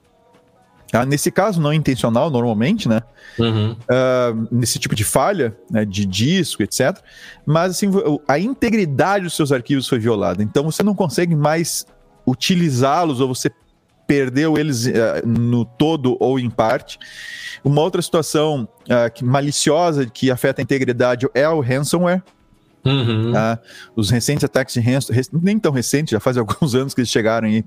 Ah, 0.93 1.05
nesse 1.05 1.29
caso, 1.29 1.59
não 1.59 1.73
intencional, 1.73 2.29
normalmente, 2.29 2.87
né? 2.87 3.01
Uhum. 3.37 3.71
Uh, 3.73 4.47
nesse 4.49 4.79
tipo 4.79 4.95
de 4.95 5.03
falha, 5.03 5.53
né, 5.69 5.83
de 5.83 6.05
disco, 6.05 6.63
etc. 6.63 6.97
Mas, 7.45 7.71
assim, 7.71 7.91
a 8.25 8.39
integridade 8.39 9.25
dos 9.25 9.35
seus 9.35 9.51
arquivos 9.51 9.89
foi 9.89 9.99
violada. 9.99 10.41
Então, 10.41 10.63
você 10.63 10.83
não 10.83 10.95
consegue 10.95 11.35
mais 11.35 11.85
utilizá-los 12.25 13.19
ou 13.19 13.27
você 13.27 13.51
perdeu 14.07 14.57
eles 14.57 14.85
uh, 14.85 14.91
no 15.25 15.65
todo 15.65 16.15
ou 16.19 16.39
em 16.39 16.49
parte. 16.49 16.99
Uma 17.63 17.81
outra 17.81 18.01
situação 18.01 18.67
uh, 18.83 19.11
que, 19.13 19.23
maliciosa 19.23 20.05
que 20.05 20.29
afeta 20.29 20.61
a 20.61 20.63
integridade 20.63 21.27
é 21.33 21.47
o 21.49 21.59
ransomware. 21.59 22.23
Uhum. 22.85 23.31
Uh, 23.31 23.57
os 23.95 24.11
recentes 24.11 24.43
ataques 24.43 24.75
de 24.75 24.79
ransomware, 24.79 25.25
nem 25.33 25.57
tão 25.57 25.71
recentes, 25.71 26.11
já 26.11 26.19
faz 26.19 26.37
alguns 26.37 26.75
anos 26.75 26.93
que 26.93 27.01
eles 27.01 27.09
chegaram 27.09 27.47
aí 27.47 27.63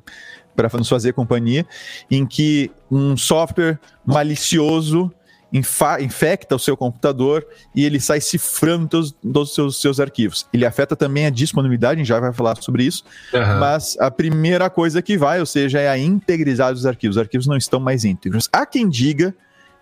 para 0.55 0.69
nos 0.77 0.88
fazer 0.88 1.12
companhia, 1.12 1.65
em 2.11 2.27
que 2.27 2.71
um 2.91 3.17
software 3.17 3.79
malicioso 4.05 5.12
infecta 5.52 6.55
o 6.55 6.59
seu 6.59 6.76
computador 6.76 7.47
e 7.75 7.85
ele 7.85 7.99
sai 8.00 8.21
cifrando 8.21 8.87
todos, 8.87 9.12
todos 9.12 9.49
os 9.49 9.55
seus, 9.55 9.81
seus, 9.81 10.00
arquivos. 10.00 10.47
Ele 10.52 10.67
afeta 10.67 10.95
também 10.95 11.26
a 11.26 11.31
disponibilidade, 11.31 11.95
a 11.95 11.99
gente 11.99 12.09
já 12.09 12.21
vai 12.21 12.33
falar 12.33 12.57
sobre 12.61 12.85
isso, 12.85 13.02
uhum. 13.33 13.59
mas 13.59 13.97
a 13.99 14.11
primeira 14.11 14.69
coisa 14.69 15.00
que 15.00 15.17
vai, 15.17 15.40
ou 15.40 15.47
seja, 15.47 15.81
é 15.81 15.88
a 15.88 15.99
integridade 15.99 16.75
dos 16.75 16.87
arquivos. 16.87 17.17
Os 17.17 17.23
arquivos 17.23 17.47
não 17.47 17.57
estão 17.57 17.81
mais 17.81 18.05
íntegros. 18.05 18.49
Há 18.52 18.67
quem 18.67 18.88
diga 18.88 19.35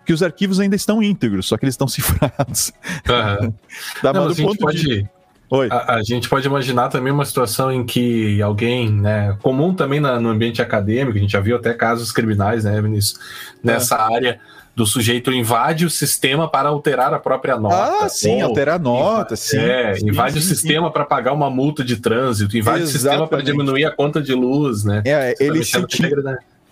que 0.05 0.13
os 0.13 0.23
arquivos 0.23 0.59
ainda 0.59 0.75
estão 0.75 1.03
íntegros, 1.03 1.47
só 1.47 1.57
que 1.57 1.65
eles 1.65 1.73
estão 1.73 1.87
cifrados. 1.87 2.71
Uhum. 3.07 3.53
tá, 4.01 4.13
não, 4.13 4.27
a 4.27 4.33
gente 4.33 4.57
pode... 4.57 4.83
De... 4.83 5.09
Oi. 5.49 5.69
A, 5.71 5.95
a, 5.95 6.03
gente 6.03 6.27
pode 6.27 6.45
imaginar 6.45 6.89
também 6.89 7.11
uma 7.11 7.23
situação 7.23 7.71
em 7.71 7.85
que 7.85 8.41
alguém, 8.41 8.91
né, 8.91 9.37
comum 9.41 9.73
também 9.73 9.97
na, 9.97 10.19
no 10.19 10.27
ambiente 10.27 10.61
acadêmico, 10.61 11.17
a 11.17 11.21
gente 11.21 11.31
já 11.31 11.39
viu 11.39 11.55
até 11.55 11.73
casos 11.73 12.11
criminais, 12.11 12.65
né, 12.65 12.81
Vinícius, 12.81 13.17
nessa 13.63 13.95
é. 13.95 14.15
área 14.15 14.41
do 14.77 14.85
sujeito 14.85 15.33
invade 15.33 15.87
o 15.87 15.89
sistema 15.89 16.47
para 16.47 16.69
alterar 16.69 17.11
a 17.11 17.17
própria 17.17 17.57
nota. 17.57 18.05
Ah, 18.05 18.07
sim, 18.07 18.43
alterar 18.43 18.75
a 18.75 18.79
nota, 18.79 19.33
invade, 19.33 19.37
sim. 19.37 19.57
É, 19.57 19.95
sim, 19.95 20.07
invade 20.07 20.33
sim, 20.33 20.37
o 20.37 20.41
sistema 20.43 20.91
para 20.91 21.03
pagar 21.03 21.33
uma 21.33 21.49
multa 21.49 21.83
de 21.83 21.97
trânsito, 21.97 22.55
invade 22.55 22.83
Exatamente. 22.83 22.89
o 22.89 22.91
sistema 22.91 23.27
para 23.27 23.41
diminuir 23.41 23.85
a 23.85 23.91
conta 23.91 24.21
de 24.21 24.35
luz, 24.35 24.83
né? 24.83 25.01
É, 25.03 25.33
ele 25.39 25.63
se, 25.63 25.77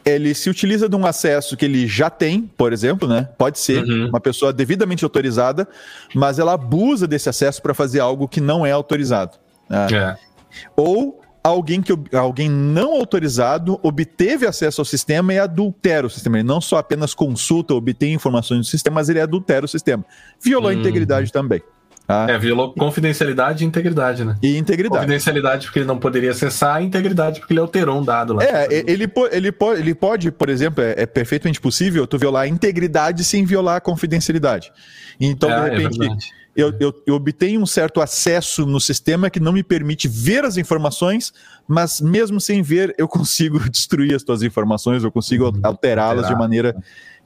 ele 0.05 0.35
se 0.35 0.51
utiliza 0.51 0.87
de 0.87 0.95
um 0.95 1.03
acesso 1.03 1.57
que 1.57 1.65
ele 1.65 1.87
já 1.87 2.07
tem, 2.11 2.43
por 2.55 2.71
exemplo, 2.71 3.09
né? 3.09 3.27
Pode 3.39 3.57
ser 3.57 3.83
uhum. 3.83 4.09
uma 4.09 4.19
pessoa 4.19 4.53
devidamente 4.53 5.03
autorizada, 5.03 5.67
mas 6.13 6.37
ela 6.37 6.53
abusa 6.53 7.07
desse 7.07 7.27
acesso 7.27 7.59
para 7.59 7.73
fazer 7.73 8.01
algo 8.01 8.27
que 8.27 8.39
não 8.39 8.63
é 8.63 8.71
autorizado. 8.71 9.35
Né? 9.67 9.87
É. 9.91 10.17
Ou 10.77 11.24
alguém 11.47 11.81
que 11.81 11.93
alguém 12.15 12.49
não 12.49 12.95
autorizado 12.95 13.79
obteve 13.83 14.47
acesso 14.47 14.81
ao 14.81 14.85
sistema 14.85 15.33
e 15.33 15.39
adultera 15.39 16.07
o 16.07 16.09
sistema. 16.09 16.37
Ele 16.37 16.47
não 16.47 16.59
só 16.59 16.77
apenas 16.77 17.13
consulta, 17.13 17.73
obtém 17.73 18.13
informações 18.13 18.59
do 18.59 18.65
sistema, 18.65 18.95
mas 18.95 19.09
ele 19.09 19.21
adultera 19.21 19.65
o 19.65 19.67
sistema. 19.67 20.03
Violou 20.41 20.71
uhum. 20.71 20.77
a 20.77 20.79
integridade 20.79 21.31
também. 21.31 21.61
Ah. 22.07 22.27
É, 22.29 22.37
violou 22.37 22.73
confidencialidade 22.73 23.63
e 23.63 23.67
integridade, 23.67 24.23
né? 24.23 24.37
E 24.41 24.57
integridade. 24.57 25.01
Confidencialidade 25.01 25.65
porque 25.65 25.79
ele 25.79 25.87
não 25.87 25.97
poderia 25.97 26.31
acessar, 26.31 26.75
a 26.75 26.81
integridade 26.81 27.39
porque 27.39 27.53
ele 27.53 27.59
alterou 27.59 27.99
um 27.99 28.03
dado 28.03 28.33
lá. 28.33 28.43
É, 28.43 28.67
ele, 28.71 29.07
ele, 29.35 29.51
pode, 29.51 29.79
ele 29.79 29.95
pode, 29.95 30.31
por 30.31 30.49
exemplo, 30.49 30.83
é, 30.83 30.95
é, 30.97 31.05
perfeitamente 31.05 31.59
possível 31.59 32.05
tu 32.05 32.17
violar 32.17 32.43
a 32.43 32.47
integridade 32.47 33.23
sem 33.23 33.43
violar 33.43 33.77
a 33.77 33.81
confidencialidade. 33.81 34.71
Então, 35.19 35.49
é, 35.49 35.69
de 35.69 35.75
é 35.75 35.87
repente, 35.87 36.31
é 36.31 36.44
eu, 36.55 36.73
eu, 36.79 37.03
eu 37.05 37.15
obtenho 37.15 37.61
um 37.61 37.65
certo 37.65 37.99
acesso 37.99 38.65
no 38.65 38.79
sistema 38.79 39.29
que 39.29 39.39
não 39.39 39.51
me 39.51 39.63
permite 39.63 40.07
ver 40.07 40.45
as 40.45 40.55
informações, 40.55 41.33
mas 41.67 41.99
mesmo 41.99 42.39
sem 42.39 42.61
ver, 42.61 42.95
eu 42.97 43.07
consigo 43.09 43.59
destruir 43.69 44.15
as 44.15 44.23
tuas 44.23 44.41
informações, 44.41 45.03
eu 45.03 45.11
consigo 45.11 45.45
uhum. 45.45 45.59
alterá-las 45.63 46.27
de 46.27 46.35
maneira 46.35 46.75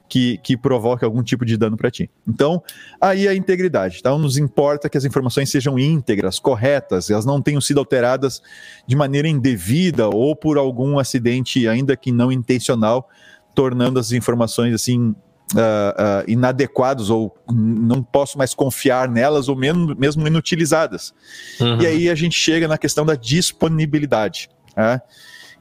que, 0.08 0.38
que 0.38 0.56
provoque 0.56 1.04
algum 1.04 1.22
tipo 1.22 1.46
de 1.46 1.56
dano 1.56 1.76
para 1.76 1.88
ti. 1.88 2.10
Então, 2.26 2.60
aí 3.00 3.28
a 3.28 3.34
integridade. 3.34 3.98
Então, 4.00 4.18
nos 4.18 4.36
importa 4.36 4.88
que 4.88 4.98
as 4.98 5.04
informações 5.04 5.48
sejam 5.48 5.78
íntegras, 5.78 6.40
corretas, 6.40 7.08
elas 7.08 7.24
não 7.24 7.40
tenham 7.40 7.60
sido 7.60 7.78
alteradas 7.78 8.42
de 8.84 8.96
maneira 8.96 9.28
indevida 9.28 10.08
ou 10.08 10.34
por 10.34 10.58
algum 10.58 10.98
acidente, 10.98 11.68
ainda 11.68 11.96
que 11.96 12.10
não 12.10 12.32
intencional, 12.32 13.08
tornando 13.54 14.00
as 14.00 14.10
informações 14.10 14.74
assim 14.74 15.14
Uh, 15.52 15.56
uh, 15.58 16.30
inadequados 16.30 17.10
ou 17.10 17.36
não 17.52 18.04
posso 18.04 18.38
mais 18.38 18.54
confiar 18.54 19.08
nelas 19.08 19.48
ou 19.48 19.56
mesmo, 19.56 19.96
mesmo 19.96 20.24
inutilizadas. 20.24 21.12
Uhum. 21.60 21.80
E 21.80 21.86
aí 21.86 22.08
a 22.08 22.14
gente 22.14 22.36
chega 22.38 22.68
na 22.68 22.78
questão 22.78 23.04
da 23.04 23.16
disponibilidade. 23.16 24.48
Né? 24.76 25.00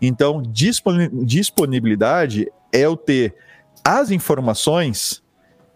Então, 0.02 0.44
disponibilidade 1.24 2.48
é 2.72 2.82
eu 2.82 2.96
ter 2.96 3.36
as 3.84 4.12
informações 4.12 5.24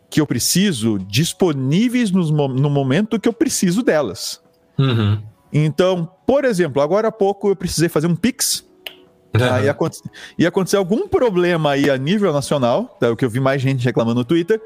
que 0.09 0.21
eu 0.21 0.27
preciso 0.27 0.99
disponíveis 0.99 2.11
no, 2.11 2.47
no 2.47 2.69
momento 2.69 3.19
que 3.19 3.27
eu 3.27 3.33
preciso 3.33 3.81
delas. 3.81 4.39
Uhum. 4.77 5.19
Então, 5.51 6.09
por 6.25 6.45
exemplo, 6.45 6.81
agora 6.81 7.07
há 7.07 7.11
pouco 7.11 7.49
eu 7.49 7.55
precisei 7.55 7.89
fazer 7.89 8.07
um 8.07 8.15
Pix. 8.15 8.63
Aí 9.33 9.65
ia 10.37 10.47
acontecer 10.47 10.77
algum 10.77 11.07
problema 11.07 11.71
aí 11.71 11.89
a 11.89 11.97
nível 11.97 12.31
nacional, 12.31 12.97
é 13.01 13.07
o 13.07 13.15
que 13.15 13.25
eu 13.25 13.29
vi 13.29 13.39
mais 13.39 13.61
gente 13.61 13.83
reclamando 13.83 14.19
no 14.19 14.25
Twitter. 14.25 14.61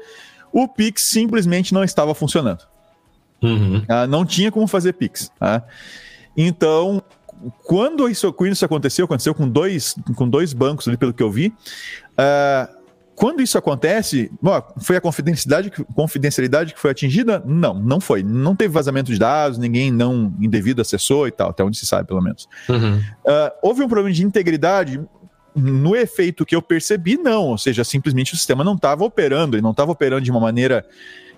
O 0.52 0.68
Pix 0.68 1.02
simplesmente 1.02 1.72
não 1.72 1.82
estava 1.82 2.14
funcionando. 2.14 2.66
Uhum. 3.42 3.82
Ah, 3.88 4.06
não 4.06 4.26
tinha 4.26 4.50
como 4.50 4.66
fazer 4.66 4.92
Pix. 4.94 5.30
Tá? 5.38 5.62
Então, 6.36 7.02
quando 7.64 8.08
isso, 8.08 8.32
quando 8.32 8.52
isso 8.52 8.64
aconteceu, 8.64 9.04
aconteceu 9.04 9.34
com 9.34 9.48
dois, 9.48 9.94
com 10.16 10.28
dois 10.28 10.52
bancos 10.52 10.88
ali, 10.88 10.96
pelo 10.96 11.12
que 11.12 11.22
eu 11.22 11.30
vi. 11.30 11.48
Uh, 11.48 12.77
quando 13.18 13.42
isso 13.42 13.58
acontece, 13.58 14.30
ó, 14.44 14.62
foi 14.78 14.96
a 14.96 15.00
confidencialidade, 15.00 15.72
confidencialidade 15.92 16.72
que 16.72 16.78
foi 16.78 16.92
atingida? 16.92 17.42
Não, 17.44 17.74
não 17.74 18.00
foi. 18.00 18.22
Não 18.22 18.54
teve 18.54 18.72
vazamento 18.72 19.12
de 19.12 19.18
dados, 19.18 19.58
ninguém 19.58 19.90
não 19.90 20.32
indevido 20.40 20.80
acessou 20.80 21.26
e 21.26 21.32
tal, 21.32 21.50
até 21.50 21.64
onde 21.64 21.76
se 21.76 21.84
sabe, 21.84 22.06
pelo 22.06 22.22
menos. 22.22 22.48
Uhum. 22.68 22.98
Uh, 22.98 23.50
houve 23.60 23.82
um 23.82 23.88
problema 23.88 24.14
de 24.14 24.24
integridade 24.24 25.00
no 25.52 25.96
efeito 25.96 26.46
que 26.46 26.54
eu 26.54 26.62
percebi, 26.62 27.16
não. 27.16 27.46
Ou 27.46 27.58
seja, 27.58 27.82
simplesmente 27.82 28.34
o 28.34 28.36
sistema 28.36 28.62
não 28.62 28.76
estava 28.76 29.02
operando, 29.02 29.56
ele 29.56 29.62
não 29.62 29.72
estava 29.72 29.90
operando 29.90 30.22
de 30.22 30.30
uma 30.30 30.38
maneira 30.38 30.86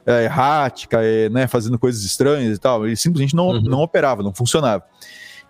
é, 0.04 0.24
errática, 0.24 1.02
é, 1.02 1.30
né, 1.30 1.46
fazendo 1.46 1.78
coisas 1.78 2.04
estranhas 2.04 2.58
e 2.58 2.60
tal. 2.60 2.86
Ele 2.86 2.94
simplesmente 2.94 3.34
não, 3.34 3.48
uhum. 3.48 3.62
não 3.62 3.80
operava, 3.80 4.22
não 4.22 4.34
funcionava. 4.34 4.84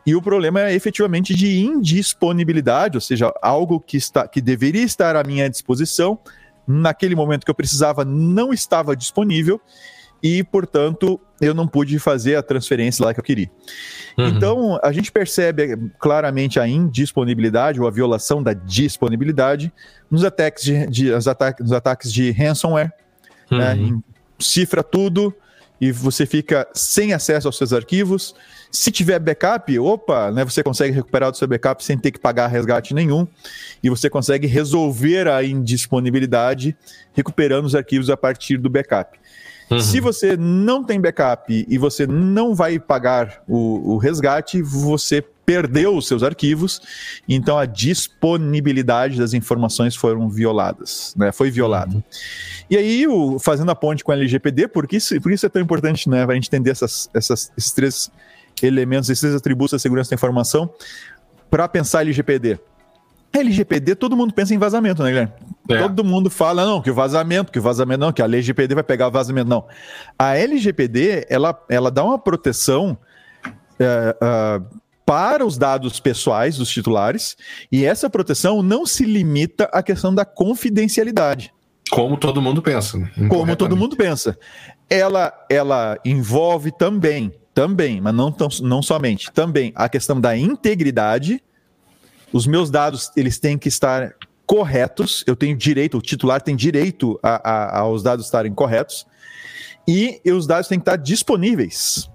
E 0.06 0.14
o 0.14 0.22
problema 0.22 0.62
é 0.62 0.74
efetivamente 0.74 1.34
de 1.34 1.60
indisponibilidade, 1.60 2.96
ou 2.96 3.00
seja, 3.00 3.32
algo 3.42 3.80
que, 3.80 3.96
está, 3.96 4.26
que 4.26 4.40
deveria 4.40 4.82
estar 4.82 5.14
à 5.14 5.22
minha 5.22 5.48
disposição, 5.48 6.18
naquele 6.66 7.14
momento 7.14 7.44
que 7.44 7.50
eu 7.50 7.54
precisava, 7.54 8.04
não 8.04 8.52
estava 8.52 8.96
disponível 8.96 9.60
e, 10.22 10.44
portanto, 10.44 11.20
eu 11.40 11.54
não 11.54 11.66
pude 11.66 11.98
fazer 11.98 12.36
a 12.36 12.42
transferência 12.42 13.04
lá 13.04 13.14
que 13.14 13.20
eu 13.20 13.24
queria. 13.24 13.50
Uhum. 14.18 14.28
Então, 14.28 14.80
a 14.82 14.92
gente 14.92 15.10
percebe 15.10 15.76
claramente 15.98 16.60
a 16.60 16.68
indisponibilidade 16.68 17.80
ou 17.80 17.86
a 17.86 17.90
violação 17.90 18.42
da 18.42 18.52
disponibilidade 18.52 19.72
nos 20.10 20.24
ataques 20.24 20.62
de, 20.62 20.86
de 20.86 21.14
ataques, 21.14 21.64
nos 21.64 21.72
ataques 21.72 22.12
de 22.12 22.30
ransomware. 22.30 22.92
Né? 23.50 23.74
Uhum. 23.74 23.96
Né? 23.96 24.02
Cifra 24.38 24.82
tudo 24.82 25.34
e 25.80 25.90
você 25.90 26.26
fica 26.26 26.68
sem 26.74 27.12
acesso 27.14 27.48
aos 27.48 27.56
seus 27.56 27.72
arquivos 27.72 28.34
se 28.70 28.90
tiver 28.90 29.18
backup, 29.18 29.78
opa, 29.78 30.30
né, 30.30 30.44
você 30.44 30.62
consegue 30.62 30.94
recuperar 30.94 31.30
o 31.30 31.34
seu 31.34 31.48
backup 31.48 31.82
sem 31.84 31.98
ter 31.98 32.10
que 32.10 32.18
pagar 32.18 32.46
resgate 32.46 32.94
nenhum 32.94 33.26
e 33.82 33.90
você 33.90 34.08
consegue 34.08 34.46
resolver 34.46 35.26
a 35.28 35.42
indisponibilidade 35.42 36.76
recuperando 37.12 37.64
os 37.64 37.74
arquivos 37.74 38.08
a 38.10 38.16
partir 38.16 38.58
do 38.58 38.70
backup. 38.70 39.18
Uhum. 39.70 39.80
Se 39.80 40.00
você 40.00 40.36
não 40.36 40.82
tem 40.84 41.00
backup 41.00 41.66
e 41.68 41.78
você 41.78 42.06
não 42.06 42.54
vai 42.54 42.78
pagar 42.78 43.42
o, 43.46 43.94
o 43.94 43.98
resgate, 43.98 44.60
você 44.62 45.24
perdeu 45.50 45.96
os 45.96 46.06
seus 46.06 46.22
arquivos, 46.22 46.80
então 47.28 47.58
a 47.58 47.66
disponibilidade 47.66 49.18
das 49.18 49.34
informações 49.34 49.96
foram 49.96 50.28
violadas, 50.28 51.12
né? 51.16 51.32
Foi 51.32 51.50
violada. 51.50 51.96
Uhum. 51.96 52.02
E 52.68 52.76
aí, 52.76 53.08
o, 53.08 53.36
fazendo 53.40 53.70
a 53.70 53.74
ponte 53.74 54.04
com 54.04 54.12
a 54.12 54.14
LGPD, 54.14 54.68
por 54.68 54.86
que 54.86 54.96
isso, 54.96 55.20
por 55.20 55.32
isso 55.32 55.46
é 55.46 55.48
tão 55.48 55.60
importante, 55.60 56.08
né? 56.08 56.24
Para 56.24 56.32
a 56.32 56.34
gente 56.36 56.46
entender 56.46 56.70
essas, 56.70 57.10
essas, 57.12 57.50
esses 57.56 57.72
três 57.72 58.10
elementos, 58.62 59.08
esses 59.08 59.34
atributos 59.34 59.72
da 59.72 59.78
segurança 59.78 60.10
da 60.10 60.14
informação 60.14 60.70
para 61.50 61.68
pensar 61.68 62.02
LGPD. 62.02 62.58
LGPD, 63.32 63.94
todo 63.94 64.16
mundo 64.16 64.34
pensa 64.34 64.54
em 64.54 64.58
vazamento, 64.58 65.02
né, 65.02 65.10
Guilherme? 65.10 65.32
É. 65.68 65.78
Todo 65.78 66.02
mundo 66.02 66.28
fala, 66.28 66.64
não, 66.64 66.82
que 66.82 66.90
o 66.90 66.94
vazamento, 66.94 67.52
que 67.52 67.58
o 67.58 67.62
vazamento, 67.62 68.00
não, 68.00 68.12
que 68.12 68.20
a 68.20 68.24
LGPD 68.24 68.74
vai 68.74 68.82
pegar 68.82 69.08
o 69.08 69.10
vazamento, 69.10 69.48
não. 69.48 69.66
A 70.18 70.36
LGPD, 70.36 71.26
ela, 71.28 71.56
ela 71.68 71.90
dá 71.90 72.04
uma 72.04 72.18
proteção 72.18 72.98
é, 73.78 74.16
uh, 74.16 74.80
para 75.06 75.46
os 75.46 75.56
dados 75.56 76.00
pessoais 76.00 76.56
dos 76.56 76.68
titulares, 76.70 77.36
e 77.70 77.84
essa 77.84 78.10
proteção 78.10 78.62
não 78.62 78.84
se 78.84 79.04
limita 79.04 79.64
à 79.72 79.82
questão 79.82 80.12
da 80.12 80.24
confidencialidade. 80.24 81.52
Como 81.90 82.16
todo 82.16 82.42
mundo 82.42 82.62
pensa. 82.62 82.98
Né? 82.98 83.10
Como 83.28 83.54
todo 83.56 83.76
mundo 83.76 83.96
pensa. 83.96 84.38
Ela, 84.88 85.32
ela 85.48 85.98
envolve 86.04 86.70
também 86.70 87.32
também, 87.54 88.00
mas 88.00 88.14
não, 88.14 88.30
tão, 88.30 88.48
não 88.62 88.82
somente. 88.82 89.30
Também 89.32 89.72
a 89.74 89.88
questão 89.88 90.20
da 90.20 90.36
integridade 90.36 91.42
os 92.32 92.46
meus 92.46 92.70
dados 92.70 93.10
eles 93.16 93.38
têm 93.38 93.58
que 93.58 93.68
estar 93.68 94.14
corretos, 94.46 95.24
eu 95.26 95.36
tenho 95.36 95.56
direito, 95.56 95.98
o 95.98 96.02
titular 96.02 96.40
tem 96.40 96.56
direito 96.56 97.18
a, 97.22 97.50
a, 97.50 97.78
aos 97.80 98.02
dados 98.02 98.26
estarem 98.26 98.52
corretos, 98.52 99.06
e 99.86 100.20
os 100.26 100.46
dados 100.46 100.68
têm 100.68 100.78
que 100.78 100.82
estar 100.82 100.96
disponíveis. 100.96 102.08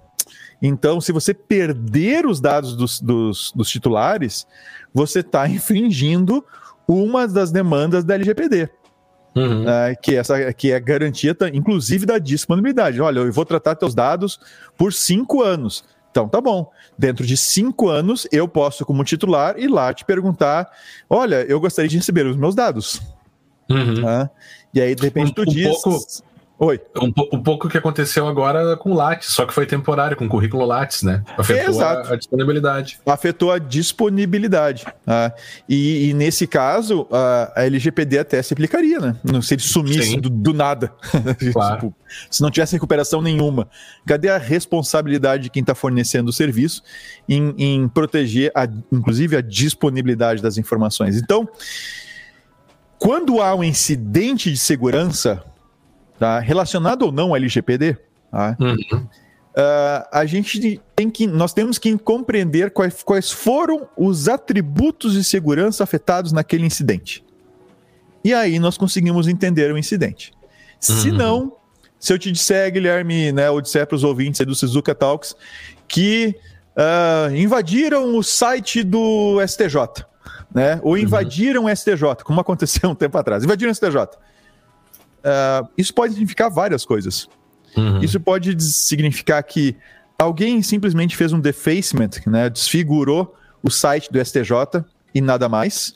Então, 0.60 1.00
se 1.00 1.12
você 1.12 1.34
perder 1.34 2.26
os 2.26 2.40
dados 2.40 2.74
dos, 2.74 3.00
dos, 3.00 3.52
dos 3.54 3.68
titulares, 3.68 4.46
você 4.92 5.20
está 5.20 5.48
infringindo 5.48 6.44
uma 6.88 7.28
das 7.28 7.50
demandas 7.50 8.04
da 8.04 8.14
LGPD. 8.14 8.70
Uhum. 9.36 9.64
Uh, 9.64 9.96
que, 10.02 10.16
essa, 10.16 10.52
que 10.54 10.72
é 10.72 10.80
garantia, 10.80 11.36
inclusive, 11.52 12.06
da 12.06 12.18
disponibilidade. 12.18 13.00
Olha, 13.00 13.20
eu 13.20 13.30
vou 13.30 13.44
tratar 13.44 13.74
teus 13.76 13.94
dados 13.94 14.40
por 14.78 14.94
cinco 14.94 15.42
anos. 15.42 15.84
Então, 16.10 16.26
tá 16.26 16.40
bom. 16.40 16.70
Dentro 16.96 17.26
de 17.26 17.36
cinco 17.36 17.90
anos, 17.90 18.26
eu 18.32 18.48
posso, 18.48 18.86
como 18.86 19.04
titular, 19.04 19.58
ir 19.58 19.68
lá 19.68 19.92
te 19.92 20.06
perguntar: 20.06 20.70
olha, 21.10 21.44
eu 21.46 21.60
gostaria 21.60 21.90
de 21.90 21.98
receber 21.98 22.24
os 22.24 22.36
meus 22.36 22.54
dados. 22.54 23.02
Uhum. 23.68 24.02
Tá? 24.02 24.30
E 24.72 24.80
aí, 24.80 24.94
de 24.94 25.02
repente, 25.02 25.32
um, 25.32 25.34
tu 25.34 25.42
um 25.42 25.44
diz. 25.44 25.68
Pouco, 25.82 26.06
Oi. 26.58 26.80
Um, 26.96 27.12
um, 27.34 27.42
pouco 27.42 27.68
que 27.68 27.76
aconteceu 27.76 28.26
agora 28.26 28.78
com 28.78 28.90
o 28.90 28.94
Lattes, 28.94 29.28
só 29.28 29.44
que 29.44 29.52
foi 29.52 29.66
temporário, 29.66 30.16
com 30.16 30.24
o 30.24 30.28
currículo 30.28 30.64
Lattes, 30.64 31.02
né? 31.02 31.22
Afetou 31.36 31.82
a, 31.82 32.12
a, 32.12 32.16
disponibilidade. 32.16 32.98
Afetou 33.04 33.52
a 33.52 33.58
disponibilidade. 33.58 34.86
Ah, 35.06 35.34
e, 35.68 36.08
e, 36.08 36.14
nesse 36.14 36.46
caso, 36.46 37.06
a, 37.12 37.52
a, 37.54 37.66
LGPD 37.66 38.20
até 38.20 38.40
se 38.40 38.54
aplicaria, 38.54 38.98
né? 38.98 39.16
Se 39.42 39.52
ele 39.52 39.62
sumisse 39.62 40.18
do, 40.18 40.30
do, 40.30 40.54
nada. 40.54 40.92
Claro. 41.52 41.74
tipo, 41.76 41.94
se 42.30 42.40
não 42.40 42.50
tivesse 42.50 42.72
recuperação 42.72 43.20
nenhuma. 43.20 43.68
Cadê 44.06 44.28
a 44.28 44.38
responsabilidade 44.38 45.44
de 45.44 45.50
quem 45.50 45.60
está 45.60 45.74
fornecendo 45.74 46.30
o 46.30 46.32
serviço 46.32 46.82
em, 47.28 47.54
em 47.58 47.88
proteger, 47.88 48.50
a, 48.54 48.66
inclusive, 48.90 49.36
a 49.36 49.40
disponibilidade 49.42 50.42
das 50.42 50.56
informações? 50.56 51.16
Então, 51.16 51.48
quando 52.98 53.42
há 53.42 53.54
um 53.54 53.62
incidente 53.62 54.50
de 54.50 54.56
segurança 54.56 55.42
tá? 56.18 56.38
relacionado 56.40 57.02
ou 57.02 57.12
não 57.12 57.30
ao 57.30 57.36
LGPD, 57.36 57.96
tá? 58.30 58.56
Uhum. 58.60 59.06
Uh, 59.56 60.04
a 60.12 60.26
gente 60.26 60.82
tem 60.94 61.08
que, 61.08 61.26
nós 61.26 61.54
temos 61.54 61.78
que 61.78 61.96
compreender 61.96 62.70
quais, 62.70 63.02
quais 63.02 63.30
foram 63.32 63.88
os 63.96 64.28
atributos 64.28 65.14
de 65.14 65.24
segurança 65.24 65.82
afetados 65.82 66.30
naquele 66.30 66.66
incidente. 66.66 67.24
E 68.22 68.34
aí 68.34 68.58
nós 68.58 68.76
conseguimos 68.76 69.26
entender 69.28 69.72
o 69.72 69.78
incidente. 69.78 70.32
Uhum. 70.86 70.96
Se 70.96 71.10
não, 71.10 71.52
se 71.98 72.12
eu 72.12 72.18
te 72.18 72.30
disser, 72.30 72.70
Guilherme, 72.70 73.32
né, 73.32 73.48
ou 73.48 73.62
disser 73.62 73.86
para 73.86 73.96
os 73.96 74.04
ouvintes 74.04 74.44
do 74.44 74.54
Suzuka 74.54 74.94
Talks, 74.94 75.34
que 75.88 76.36
uh, 76.76 77.34
invadiram 77.34 78.16
o 78.18 78.22
site 78.22 78.82
do 78.82 79.38
STJ, 79.46 80.04
né, 80.54 80.78
ou 80.82 80.92
uhum. 80.92 80.98
invadiram 80.98 81.62
uhum. 81.62 81.72
o 81.72 81.74
STJ, 81.74 82.22
como 82.24 82.40
aconteceu 82.40 82.90
um 82.90 82.94
tempo 82.94 83.16
atrás, 83.16 83.42
invadiram 83.42 83.72
o 83.72 83.74
STJ. 83.74 84.18
Uh, 85.18 85.68
isso 85.76 85.92
pode 85.92 86.12
significar 86.12 86.50
várias 86.50 86.84
coisas. 86.84 87.28
Uhum. 87.76 88.02
Isso 88.02 88.18
pode 88.18 88.60
significar 88.62 89.42
que 89.42 89.76
alguém 90.18 90.62
simplesmente 90.62 91.16
fez 91.16 91.32
um 91.32 91.40
defacement, 91.40 92.10
né, 92.26 92.48
desfigurou 92.48 93.34
o 93.62 93.70
site 93.70 94.10
do 94.10 94.24
STJ 94.24 94.84
e 95.14 95.20
nada 95.20 95.48
mais. 95.48 95.94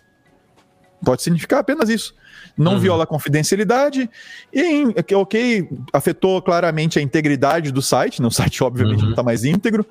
Pode 1.04 1.22
significar 1.22 1.60
apenas 1.60 1.88
isso. 1.88 2.14
Não 2.56 2.74
uhum. 2.74 2.78
viola 2.78 3.04
a 3.04 3.06
confidencialidade 3.06 4.10
e, 4.52 4.84
ok, 5.14 5.68
afetou 5.92 6.42
claramente 6.42 6.98
a 6.98 7.02
integridade 7.02 7.72
do 7.72 7.80
site. 7.80 8.20
Né, 8.20 8.28
o 8.28 8.30
site, 8.30 8.62
obviamente, 8.64 8.98
uhum. 8.98 9.04
não 9.04 9.10
está 9.10 9.22
mais 9.22 9.44
íntegro. 9.44 9.86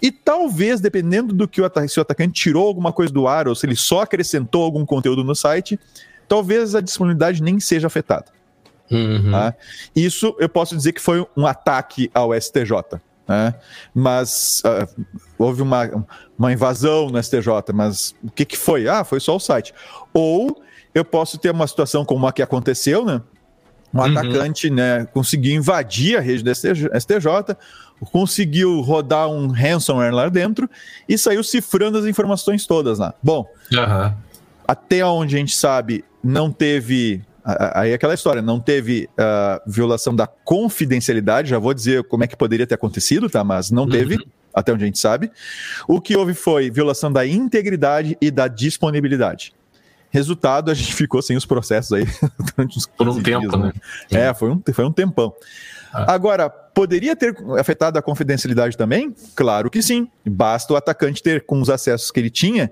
E 0.00 0.12
talvez, 0.12 0.80
dependendo 0.80 1.34
do 1.34 1.48
que 1.48 1.60
o, 1.60 1.70
se 1.88 1.98
o 1.98 2.02
atacante 2.02 2.34
tirou 2.34 2.68
alguma 2.68 2.92
coisa 2.92 3.12
do 3.12 3.26
ar 3.26 3.48
ou 3.48 3.54
se 3.54 3.66
ele 3.66 3.74
só 3.74 4.02
acrescentou 4.02 4.62
algum 4.62 4.86
conteúdo 4.86 5.24
no 5.24 5.34
site, 5.34 5.80
talvez 6.28 6.74
a 6.74 6.80
disponibilidade 6.80 7.42
nem 7.42 7.58
seja 7.58 7.88
afetada. 7.88 8.26
Uhum. 8.92 9.30
Tá? 9.30 9.54
Isso 9.94 10.34
eu 10.38 10.48
posso 10.48 10.76
dizer 10.76 10.92
que 10.92 11.00
foi 11.00 11.26
um 11.36 11.46
ataque 11.46 12.10
ao 12.14 12.34
STJ. 12.38 13.00
Né? 13.26 13.54
Mas 13.94 14.62
uh, 14.64 15.04
houve 15.38 15.62
uma, 15.62 16.06
uma 16.38 16.52
invasão 16.52 17.08
no 17.08 17.22
STJ, 17.22 17.72
mas 17.72 18.14
o 18.22 18.30
que, 18.30 18.44
que 18.44 18.56
foi? 18.56 18.88
Ah, 18.88 19.04
foi 19.04 19.20
só 19.20 19.36
o 19.36 19.40
site. 19.40 19.72
Ou 20.12 20.62
eu 20.94 21.04
posso 21.04 21.38
ter 21.38 21.50
uma 21.50 21.66
situação 21.66 22.04
como 22.04 22.26
a 22.26 22.32
que 22.32 22.42
aconteceu, 22.42 23.04
né? 23.04 23.22
Um 23.94 23.98
uhum. 23.98 24.04
atacante 24.04 24.70
né, 24.70 25.06
conseguiu 25.12 25.54
invadir 25.54 26.16
a 26.16 26.20
rede 26.20 26.42
do 26.42 26.50
STJ, 26.54 27.56
conseguiu 28.10 28.80
rodar 28.80 29.28
um 29.28 29.48
ransomware 29.48 30.14
lá 30.14 30.28
dentro 30.28 30.68
e 31.06 31.18
saiu 31.18 31.44
cifrando 31.44 31.98
as 31.98 32.06
informações 32.06 32.66
todas 32.66 32.98
lá. 32.98 33.14
Bom, 33.22 33.46
uhum. 33.70 34.14
até 34.66 35.04
onde 35.04 35.36
a 35.36 35.38
gente 35.38 35.54
sabe, 35.54 36.04
não 36.24 36.50
teve 36.50 37.22
Aí 37.44 37.90
é 37.90 37.94
aquela 37.94 38.14
história, 38.14 38.40
não 38.40 38.60
teve 38.60 39.08
uh, 39.18 39.60
violação 39.66 40.14
da 40.14 40.26
confidencialidade, 40.26 41.50
já 41.50 41.58
vou 41.58 41.74
dizer 41.74 42.04
como 42.04 42.22
é 42.22 42.26
que 42.26 42.36
poderia 42.36 42.66
ter 42.66 42.74
acontecido, 42.74 43.28
tá? 43.28 43.42
Mas 43.42 43.70
não 43.70 43.88
teve, 43.88 44.14
uhum. 44.14 44.22
até 44.54 44.72
onde 44.72 44.84
a 44.84 44.86
gente 44.86 44.98
sabe. 44.98 45.30
O 45.88 46.00
que 46.00 46.16
houve 46.16 46.34
foi 46.34 46.70
violação 46.70 47.12
da 47.12 47.26
integridade 47.26 48.16
e 48.20 48.30
da 48.30 48.46
disponibilidade. 48.46 49.52
Resultado, 50.10 50.70
a 50.70 50.74
gente 50.74 50.94
ficou 50.94 51.20
sem 51.20 51.36
os 51.36 51.44
processos 51.44 51.92
aí 51.92 52.04
durante 52.54 52.78
uns 52.78 52.86
Por 52.86 53.08
um 53.08 53.20
dias, 53.20 53.24
tempo, 53.24 53.56
né? 53.56 53.72
né? 54.10 54.28
É, 54.28 54.34
foi 54.34 54.50
um, 54.50 54.62
foi 54.72 54.84
um 54.84 54.92
tempão. 54.92 55.34
Ah. 55.92 56.14
Agora, 56.14 56.48
poderia 56.48 57.16
ter 57.16 57.34
afetado 57.58 57.98
a 57.98 58.02
confidencialidade 58.02 58.76
também? 58.76 59.14
Claro 59.34 59.68
que 59.68 59.82
sim. 59.82 60.08
Basta 60.24 60.72
o 60.72 60.76
atacante 60.76 61.22
ter, 61.22 61.44
com 61.44 61.60
os 61.60 61.68
acessos 61.68 62.10
que 62.10 62.20
ele 62.20 62.30
tinha, 62.30 62.70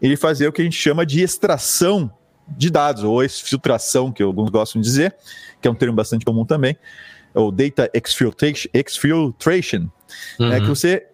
ele 0.00 0.16
fazer 0.16 0.46
o 0.46 0.52
que 0.52 0.62
a 0.62 0.64
gente 0.64 0.76
chama 0.76 1.04
de 1.04 1.22
extração 1.22 2.10
de 2.48 2.70
dados, 2.70 3.04
ou 3.04 3.22
exfiltração, 3.22 4.12
que 4.12 4.22
alguns 4.22 4.50
gostam 4.50 4.80
de 4.80 4.86
dizer, 4.86 5.14
que 5.60 5.68
é 5.68 5.70
um 5.70 5.74
termo 5.74 5.94
bastante 5.94 6.24
comum 6.24 6.44
também, 6.44 6.76
ou 7.34 7.50
data 7.50 7.90
exfiltration, 7.94 8.68
exfiltration 8.74 9.88
uhum. 10.38 10.52
é 10.52 10.60
que 10.60 10.66
você 10.66 11.06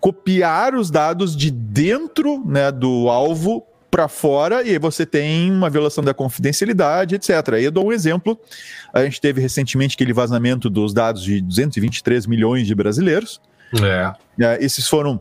copiar 0.00 0.74
os 0.74 0.90
dados 0.90 1.36
de 1.36 1.50
dentro 1.50 2.44
né, 2.46 2.70
do 2.70 3.08
alvo 3.08 3.66
para 3.90 4.08
fora 4.08 4.62
e 4.62 4.78
você 4.78 5.06
tem 5.06 5.50
uma 5.50 5.70
violação 5.70 6.04
da 6.04 6.12
confidencialidade, 6.12 7.14
etc. 7.14 7.30
Aí 7.54 7.64
eu 7.64 7.70
dou 7.70 7.86
um 7.86 7.92
exemplo. 7.92 8.38
A 8.92 9.02
gente 9.04 9.20
teve 9.20 9.40
recentemente 9.40 9.94
aquele 9.94 10.12
vazamento 10.12 10.68
dos 10.68 10.92
dados 10.92 11.22
de 11.22 11.40
223 11.40 12.26
milhões 12.26 12.66
de 12.66 12.74
brasileiros. 12.74 13.40
É. 13.82 14.12
é 14.44 14.62
esses 14.62 14.86
foram 14.86 15.20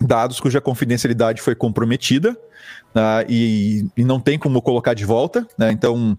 dados 0.00 0.40
cuja 0.40 0.60
confidencialidade 0.60 1.40
foi 1.40 1.54
comprometida 1.54 2.32
uh, 2.94 3.24
e, 3.28 3.86
e, 3.96 4.04
não 4.04 4.20
tem 4.20 4.38
como 4.38 4.60
colocar 4.60 4.94
de 4.94 5.04
volta. 5.04 5.46
Né? 5.58 5.72
Então, 5.72 6.18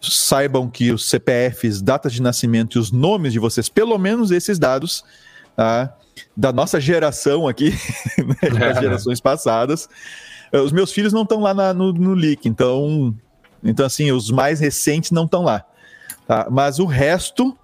saibam 0.00 0.68
que 0.68 0.92
os 0.92 1.08
CPFs, 1.08 1.80
datas 1.80 2.12
de 2.12 2.22
nascimento 2.22 2.76
e 2.76 2.78
os 2.78 2.92
nomes 2.92 3.32
de 3.32 3.38
vocês, 3.38 3.68
pelo 3.68 3.98
menos 3.98 4.30
esses 4.30 4.58
dados 4.58 5.04
uh, 5.58 5.88
da 6.36 6.52
nossa 6.52 6.80
geração 6.80 7.48
aqui, 7.48 7.70
né, 8.18 8.50
das 8.50 8.78
gerações 8.78 9.20
passadas, 9.20 9.88
uh, 10.52 10.58
os 10.58 10.72
meus 10.72 10.92
filhos 10.92 11.12
não 11.12 11.22
estão 11.22 11.40
lá 11.40 11.54
na, 11.54 11.72
no, 11.72 11.92
no 11.92 12.14
leak, 12.14 12.48
então, 12.48 13.14
então, 13.64 13.86
assim, 13.86 14.12
os 14.12 14.30
mais 14.30 14.60
recentes 14.60 15.10
não 15.10 15.24
estão 15.24 15.42
lá. 15.42 15.64
Tá? 16.26 16.46
Mas 16.50 16.78
o 16.78 16.84
resto 16.84 17.56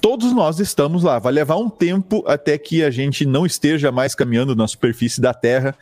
todos 0.00 0.32
nós 0.32 0.58
estamos 0.60 1.02
lá. 1.02 1.18
Vai 1.18 1.32
levar 1.32 1.56
um 1.56 1.68
tempo 1.68 2.24
até 2.26 2.56
que 2.56 2.82
a 2.82 2.90
gente 2.90 3.24
não 3.26 3.44
esteja 3.44 3.92
mais 3.92 4.14
caminhando 4.14 4.54
na 4.54 4.66
superfície 4.66 5.20
da 5.20 5.34
Terra 5.34 5.74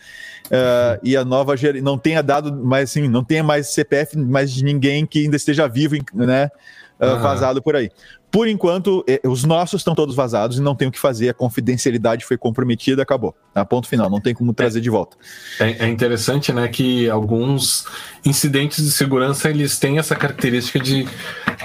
uh, 0.46 1.00
e 1.02 1.16
a 1.16 1.24
nova 1.24 1.54
não 1.82 1.98
tenha 1.98 2.22
dado 2.22 2.52
mais 2.52 2.90
assim, 2.90 3.08
não 3.08 3.24
tenha 3.24 3.42
mais 3.42 3.68
CPF 3.68 4.18
mais 4.18 4.52
de 4.52 4.64
ninguém 4.64 5.06
que 5.06 5.24
ainda 5.24 5.36
esteja 5.36 5.68
vivo, 5.68 5.96
né? 6.14 6.50
Uh, 6.98 7.20
vazado 7.20 7.62
por 7.62 7.76
aí. 7.76 7.90
Por 8.30 8.48
enquanto, 8.48 9.04
eh, 9.08 9.20
os 9.24 9.44
nossos 9.44 9.80
estão 9.80 9.94
todos 9.94 10.14
vazados 10.14 10.58
e 10.58 10.60
não 10.60 10.74
tem 10.74 10.88
o 10.88 10.92
que 10.92 10.98
fazer, 10.98 11.28
a 11.28 11.34
confidencialidade 11.34 12.24
foi 12.24 12.36
comprometida, 12.36 13.02
acabou. 13.02 13.34
A 13.54 13.64
ponto 13.64 13.88
final, 13.88 14.10
não 14.10 14.20
tem 14.20 14.34
como 14.34 14.52
trazer 14.52 14.80
é, 14.80 14.82
de 14.82 14.90
volta. 14.90 15.16
É, 15.58 15.86
é, 15.86 15.88
interessante, 15.88 16.52
né, 16.52 16.68
que 16.68 17.08
alguns 17.08 17.86
incidentes 18.24 18.84
de 18.84 18.90
segurança 18.90 19.48
eles 19.48 19.78
têm 19.78 19.98
essa 19.98 20.14
característica 20.14 20.78
de 20.78 21.08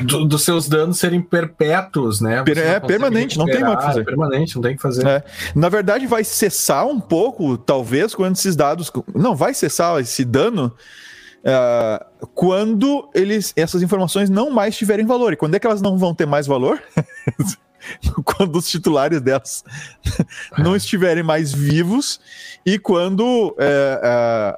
do, 0.02 0.26
dos 0.26 0.44
seus 0.44 0.70
danos 0.70 0.98
serem 0.98 1.22
perpétuos, 1.22 2.22
né? 2.22 2.44
Você 2.46 2.60
é 2.60 2.80
permanente, 2.80 3.38
não 3.38 3.46
tem 3.46 3.62
mais 3.62 3.74
o 3.74 3.78
que 3.78 3.84
fazer. 3.84 4.02
É 4.02 4.04
permanente, 4.04 4.56
não 4.56 4.62
tem 4.62 4.76
que 4.76 4.82
fazer. 4.82 5.06
É. 5.06 5.24
Na 5.54 5.68
verdade, 5.68 6.08
vai 6.08 6.24
cessar 6.24 6.86
um 6.86 7.00
pouco, 7.00 7.58
talvez, 7.58 8.16
quando 8.16 8.36
esses 8.36 8.56
dados. 8.56 8.92
Não, 9.14 9.36
vai 9.36 9.54
cessar 9.54 10.00
esse 10.00 10.24
dano 10.24 10.74
Uh, 11.42 12.28
quando 12.36 13.10
eles, 13.16 13.52
essas 13.56 13.82
informações 13.82 14.30
não 14.30 14.52
mais 14.52 14.78
tiverem 14.78 15.06
valor. 15.06 15.34
E 15.34 15.36
quando 15.36 15.56
é 15.56 15.60
que 15.60 15.66
elas 15.66 15.82
não 15.82 15.98
vão 15.98 16.14
ter 16.14 16.26
mais 16.26 16.46
valor? 16.46 16.82
quando 18.24 18.58
os 18.58 18.70
titulares 18.70 19.22
delas 19.22 19.64
não 20.58 20.76
estiverem 20.76 21.24
mais 21.24 21.52
vivos 21.52 22.20
e 22.64 22.78
quando, 22.78 23.56
é, 23.58 24.58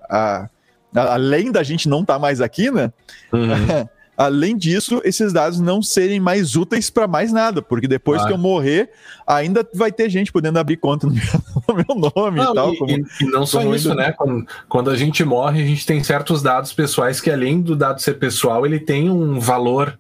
além 0.94 1.52
da 1.52 1.64
gente 1.64 1.88
não 1.88 2.02
estar 2.02 2.16
tá 2.16 2.20
mais 2.20 2.42
aqui, 2.42 2.70
né? 2.70 2.92
Uhum. 3.32 3.88
Além 4.16 4.56
disso, 4.56 5.02
esses 5.04 5.34
dados 5.34 5.60
não 5.60 5.82
serem 5.82 6.20
mais 6.20 6.56
úteis 6.56 6.90
para 6.90 7.08
mais 7.08 7.34
nada, 7.34 7.64
porque 7.64 7.88
depois 7.88 8.20
claro. 8.20 8.28
que 8.28 8.40
eu 8.40 8.42
morrer, 8.42 8.92
ainda 9.26 9.68
vai 9.74 9.92
ter 9.92 10.08
gente 10.08 10.32
podendo 10.32 10.60
abrir 10.60 10.78
conta 10.78 11.08
no 11.08 11.14
meu, 11.14 12.12
nome 12.16 12.38
não, 12.38 12.52
e 12.52 12.56
tal. 12.56 12.74
E, 12.74 12.78
como... 12.78 12.92
e, 12.92 13.26
não 13.26 13.46
só 13.46 13.64
isso, 13.74 13.94
né? 13.96 14.12
Quando, 14.12 14.46
quando, 14.70 14.90
a 14.92 14.96
gente 14.96 15.24
morre, 15.24 15.64
a 15.64 15.66
gente 15.66 15.86
tem 15.86 16.04
certos 16.04 16.44
dados 16.44 16.72
pessoais 16.74 17.20
que, 17.20 17.32
além 17.32 17.60
do 17.60 17.76
dado 17.76 18.02
ser 18.02 18.14
pessoal, 18.14 18.66
ele 18.68 18.80
tem 18.80 19.10
um 19.10 19.40
valor 19.40 19.98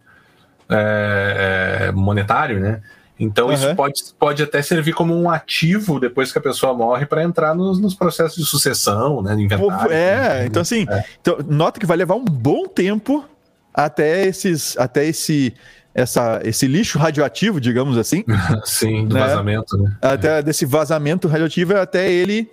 é, 0.70 1.92
monetário, 1.96 2.60
né? 2.60 2.82
Então 3.20 3.48
uhum. 3.48 3.54
isso 3.54 3.76
pode, 3.76 4.04
pode 4.20 4.44
até 4.44 4.62
servir 4.62 4.94
como 4.94 5.16
um 5.16 5.30
ativo 5.30 6.00
depois 6.00 6.32
que 6.32 6.38
a 6.38 6.42
pessoa 6.42 6.74
morre 6.74 7.06
para 7.06 7.24
entrar 7.24 7.56
nos, 7.56 7.80
nos, 7.80 7.94
processos 7.94 8.38
de 8.38 8.46
sucessão, 8.46 9.22
né? 9.22 9.34
inventário. 9.34 9.92
É, 9.92 10.40
né? 10.40 10.46
então 10.46 10.62
assim, 10.62 10.86
é. 10.90 11.04
Então, 11.22 11.38
nota 11.48 11.80
que 11.80 11.86
vai 11.86 11.96
levar 11.96 12.16
um 12.16 12.26
bom 12.26 12.68
tempo 12.68 13.24
até 13.74 14.28
esses, 14.28 14.78
até 14.78 15.06
esse, 15.06 15.54
essa, 15.94 16.42
esse 16.44 16.68
lixo 16.68 17.00
radioativo, 17.00 17.60
digamos 17.60 17.98
assim. 17.98 18.24
Sim, 18.64 19.08
do 19.08 19.16
né? 19.16 19.22
vazamento, 19.22 19.78
né? 19.78 19.98
Até 20.02 20.42
desse 20.42 20.66
vazamento 20.66 21.28
radioativo 21.28 21.76
até 21.78 22.12
ele 22.12 22.50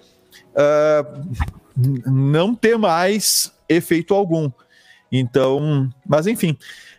uh, 0.54 1.20
não 2.06 2.54
ter 2.54 2.78
mais 2.78 3.52
efeito 3.68 4.14
algum. 4.14 4.50
Então, 5.12 5.90
mas 6.08 6.26
enfim, 6.26 6.56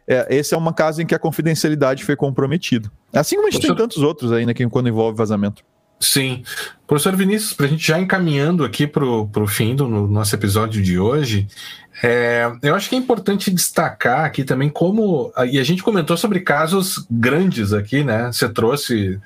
é, 0.07 0.27
esse 0.29 0.53
é 0.53 0.57
uma 0.57 0.73
caso 0.73 1.01
em 1.01 1.05
que 1.05 1.15
a 1.15 1.19
confidencialidade 1.19 2.03
foi 2.03 2.15
comprometida. 2.15 2.91
Assim 3.13 3.35
como 3.35 3.47
a 3.47 3.51
gente 3.51 3.65
tem 3.65 3.75
tantos 3.75 3.97
outros 3.97 4.31
aí, 4.31 4.45
né, 4.45 4.53
que 4.53 4.67
quando 4.67 4.89
envolve 4.89 5.17
vazamento. 5.17 5.63
Sim. 6.01 6.43
Professor 6.87 7.15
Vinícius, 7.15 7.53
para 7.53 7.67
a 7.67 7.69
gente 7.69 7.87
já 7.87 7.99
encaminhando 7.99 8.65
aqui 8.65 8.85
para 8.85 9.05
o 9.05 9.47
fim 9.47 9.75
do 9.75 9.87
nosso 9.87 10.35
episódio 10.35 10.81
de 10.81 10.99
hoje, 10.99 11.47
é, 12.03 12.51
eu 12.63 12.75
acho 12.75 12.89
que 12.89 12.95
é 12.95 12.97
importante 12.97 13.51
destacar 13.51 14.25
aqui 14.25 14.43
também 14.43 14.67
como. 14.67 15.31
E 15.49 15.59
a 15.59 15.63
gente 15.63 15.83
comentou 15.83 16.17
sobre 16.17 16.39
casos 16.39 17.05
grandes 17.09 17.71
aqui, 17.71 18.03
né? 18.03 18.31
Você 18.31 18.49
trouxe 18.49 19.19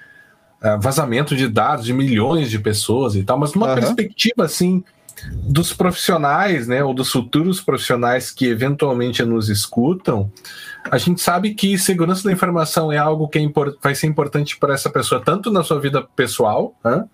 uh, 0.61 0.79
vazamento 0.79 1.35
de 1.35 1.47
dados 1.47 1.85
de 1.85 1.93
milhões 1.93 2.51
de 2.51 2.59
pessoas 2.59 3.15
e 3.15 3.23
tal, 3.23 3.39
mas 3.39 3.53
numa 3.53 3.69
uhum. 3.69 3.75
perspectiva 3.75 4.43
assim 4.43 4.83
dos 5.31 5.73
profissionais, 5.73 6.67
né, 6.67 6.83
ou 6.83 6.93
dos 6.93 7.11
futuros 7.11 7.61
profissionais 7.61 8.31
que 8.31 8.47
eventualmente 8.47 9.23
nos 9.23 9.49
escutam, 9.49 10.31
a 10.89 10.97
gente 10.97 11.21
sabe 11.21 11.53
que 11.53 11.77
segurança 11.77 12.23
da 12.23 12.31
informação 12.31 12.91
é 12.91 12.97
algo 12.97 13.27
que 13.27 13.39
é 13.39 13.41
vai 13.81 13.95
ser 13.95 14.07
importante 14.07 14.57
para 14.57 14.73
essa 14.73 14.89
pessoa, 14.89 15.21
tanto 15.23 15.51
na 15.51 15.63
sua 15.63 15.79
vida 15.79 16.01
pessoal, 16.15 16.75
né? 16.83 17.05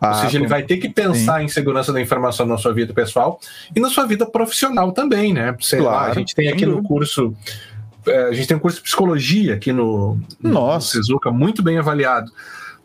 Ah, 0.00 0.08
ou 0.08 0.14
seja, 0.14 0.38
ele 0.38 0.46
vai 0.46 0.62
ter 0.62 0.78
que 0.78 0.88
pensar 0.88 1.40
sim. 1.40 1.44
em 1.44 1.48
segurança 1.48 1.92
da 1.92 2.00
informação 2.00 2.46
na 2.46 2.56
sua 2.56 2.72
vida 2.72 2.94
pessoal 2.94 3.38
e 3.76 3.80
na 3.80 3.90
sua 3.90 4.06
vida 4.06 4.24
profissional 4.24 4.92
também, 4.92 5.34
né? 5.34 5.54
Sei 5.60 5.78
claro, 5.78 5.94
lá, 5.94 6.10
a 6.10 6.14
gente 6.14 6.34
tem 6.34 6.48
aqui 6.48 6.64
no 6.64 6.82
curso 6.82 7.36
é, 8.06 8.24
a 8.24 8.32
gente 8.32 8.48
tem 8.48 8.56
um 8.56 8.60
curso 8.60 8.78
de 8.78 8.84
psicologia 8.84 9.54
aqui 9.54 9.72
no, 9.72 10.18
Nossa. 10.42 10.98
no 10.98 11.04
Cizuca, 11.04 11.30
muito 11.30 11.62
bem 11.62 11.78
avaliado. 11.78 12.32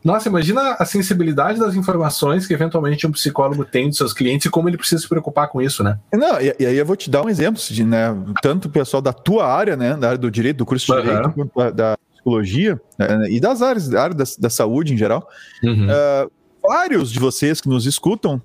Nossa, 0.06 0.30
imagina 0.30 0.76
a 0.78 0.86
sensibilidade 0.86 1.60
das 1.60 1.74
informações 1.74 2.46
que 2.46 2.54
eventualmente 2.54 3.08
um 3.08 3.12
psicólogo 3.12 3.66
tem 3.66 3.90
dos 3.90 3.98
seus 3.98 4.14
clientes 4.14 4.46
e 4.46 4.50
como 4.52 4.70
ele 4.70 4.78
precisa 4.78 5.02
se 5.02 5.10
preocupar 5.10 5.50
com 5.50 5.60
isso, 5.60 5.84
né? 5.84 5.98
Não, 6.14 6.40
e, 6.40 6.56
e 6.60 6.66
aí 6.68 6.78
eu 6.78 6.86
vou 6.86 6.96
te 6.96 7.10
dar 7.10 7.26
um 7.26 7.30
exemplo, 7.30 7.60
de, 7.60 7.84
né? 7.84 8.16
Tanto 8.40 8.68
o 8.68 8.72
pessoal 8.72 9.02
da 9.02 9.12
tua 9.12 9.48
área, 9.48 9.76
né? 9.76 9.98
Da 9.98 10.10
área 10.10 10.18
do 10.20 10.30
direito, 10.30 10.58
do 10.58 10.66
curso 10.66 10.86
de 10.86 10.92
uhum. 10.92 11.02
direito, 11.02 11.32
quanto 11.32 11.56
da, 11.58 11.72
da 11.72 11.98
psicologia 12.14 12.80
né, 13.00 13.32
e 13.32 13.40
das 13.40 13.64
áreas, 13.64 13.90
da 13.90 14.04
área 14.04 14.16
da, 14.16 14.24
da 14.38 14.50
saúde 14.50 14.94
em 14.94 14.98
geral. 14.98 15.28
Uhum. 15.64 15.88
Uh, 15.88 16.32
vários 16.62 17.12
de 17.12 17.20
vocês 17.20 17.60
que 17.60 17.68
nos 17.68 17.88
escutam 17.88 18.40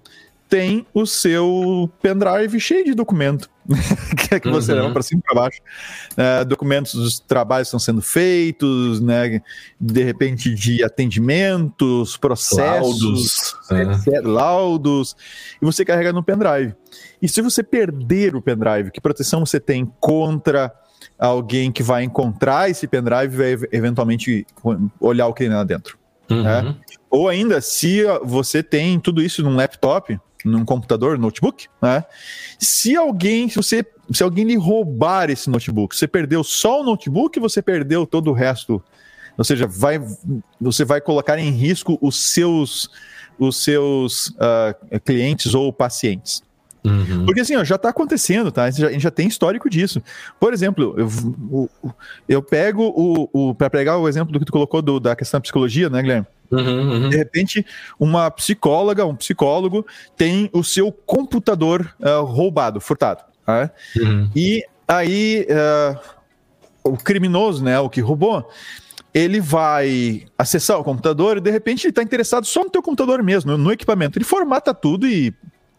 tem 0.51 0.85
o 0.93 1.07
seu 1.07 1.89
pendrive 2.03 2.59
cheio 2.59 2.85
de 2.85 2.93
documento, 2.93 3.49
que 4.19 4.35
é 4.35 4.41
que 4.41 4.51
você 4.51 4.73
uhum. 4.73 4.79
leva 4.79 4.93
para 4.93 5.03
cima 5.03 5.21
e 5.21 5.23
para 5.23 5.43
baixo. 5.43 5.61
Uh, 6.13 6.45
documentos 6.45 6.93
dos 6.95 7.21
trabalhos 7.21 7.69
estão 7.69 7.79
sendo 7.79 8.03
feitos, 8.03 9.01
né? 9.01 9.41
de 9.81 10.03
repente 10.03 10.53
de 10.53 10.83
atendimentos, 10.83 12.17
processos, 12.17 13.01
laudos, 13.01 13.55
etc, 13.71 14.25
laudos, 14.25 15.17
e 15.63 15.65
você 15.65 15.85
carrega 15.85 16.13
no 16.13 16.23
pendrive. 16.23 16.75
E 17.23 17.29
se 17.29 17.41
você 17.41 17.63
perder 17.63 18.35
o 18.35 18.43
pendrive, 18.43 18.91
que 18.91 19.01
proteção 19.01 19.47
você 19.47 19.61
tem 19.61 19.87
contra 20.01 20.73
alguém 21.17 21.71
que 21.71 21.83
vai 21.83 22.03
encontrar 22.03 22.69
esse 22.69 22.89
pendrive 22.89 23.35
e 23.35 23.57
vai 23.57 23.69
eventualmente 23.71 24.45
olhar 24.99 25.29
o 25.29 25.33
que 25.33 25.45
tem 25.45 25.55
lá 25.55 25.63
dentro? 25.63 25.97
Uhum. 26.29 26.43
Né? 26.43 26.77
Ou 27.09 27.29
ainda, 27.29 27.61
se 27.61 28.03
você 28.25 28.65
tem 28.65 28.99
tudo 28.99 29.23
isso 29.23 29.45
num 29.45 29.55
laptop, 29.55 30.19
num 30.45 30.65
computador, 30.65 31.19
notebook, 31.19 31.69
né? 31.81 32.05
Se 32.59 32.97
alguém, 32.97 33.49
se 33.49 33.57
você, 33.57 33.85
se 34.13 34.23
alguém 34.23 34.45
lhe 34.45 34.57
roubar 34.57 35.31
esse 35.31 35.49
notebook, 35.49 35.97
você 35.97 36.07
perdeu 36.07 36.43
só 36.45 36.81
o 36.81 36.85
notebook, 36.85 37.39
você 37.39 37.63
perdeu 37.63 38.07
todo 38.07 38.31
o 38.31 38.35
resto. 38.35 38.83
Ou 39.37 39.45
seja, 39.45 39.67
vai, 39.67 40.01
você 40.61 40.85
vai 40.85 41.01
colocar 41.01 41.39
em 41.39 41.51
risco 41.51 41.99
os 42.01 42.33
seus, 42.33 42.91
os 43.39 43.63
seus 43.63 44.29
uh, 44.29 45.01
clientes 45.05 45.55
ou 45.55 45.73
pacientes. 45.73 46.43
Uhum. 46.85 47.27
Porque 47.27 47.41
assim, 47.41 47.57
ó, 47.57 47.65
já 47.65 47.77
está 47.77 47.91
acontecendo, 47.91 48.51
tá? 48.51 48.65
A 48.65 48.71
gente, 48.71 48.81
já, 48.81 48.89
a 48.89 48.93
gente, 48.93 49.03
já, 49.03 49.11
tem 49.11 49.29
histórico 49.29 49.69
disso. 49.69 50.03
Por 50.39 50.53
exemplo, 50.53 50.95
eu, 50.97 51.71
eu 52.29 52.43
pego 52.43 52.85
o. 52.97 53.29
o 53.33 53.55
para 53.55 53.69
pegar 53.69 53.99
o 53.99 54.09
exemplo 54.09 54.33
do 54.33 54.39
que 54.39 54.47
tu 54.47 54.53
colocou 54.53 54.81
do, 54.81 54.99
da 54.99 55.15
questão 55.15 55.39
da 55.39 55.43
psicologia, 55.43 55.91
né, 55.91 56.01
Guilherme? 56.01 56.27
Uhum, 56.51 56.91
uhum. 56.91 57.09
De 57.09 57.17
repente, 57.17 57.65
uma 57.99 58.31
psicóloga, 58.31 59.07
um 59.07 59.15
psicólogo 59.15 59.87
tem 60.17 60.51
o 60.53 60.65
seu 60.65 60.91
computador 60.91 61.95
uh, 62.01 62.25
roubado, 62.25 62.81
furtado. 62.81 63.23
Tá? 63.47 63.71
Uhum. 63.97 64.31
E 64.35 64.65
aí, 64.89 65.47
uh, 65.49 65.99
o 66.83 66.97
criminoso, 66.97 67.63
né, 67.63 67.79
o 67.79 67.89
que 67.89 68.01
roubou, 68.01 68.49
ele 69.15 69.41
vai 69.41 70.25
acessar 70.37 70.79
o 70.79 70.85
computador 70.85 71.37
e 71.37 71.41
de 71.41 71.51
repente 71.51 71.85
ele 71.85 71.91
está 71.91 72.03
interessado 72.03 72.45
só 72.47 72.65
no 72.65 72.71
teu 72.71 72.83
computador 72.83 73.23
mesmo, 73.23 73.57
no 73.57 73.73
equipamento. 73.73 74.19
Ele 74.19 74.25
formata 74.25 74.75
tudo 74.75 75.07
e, 75.07 75.35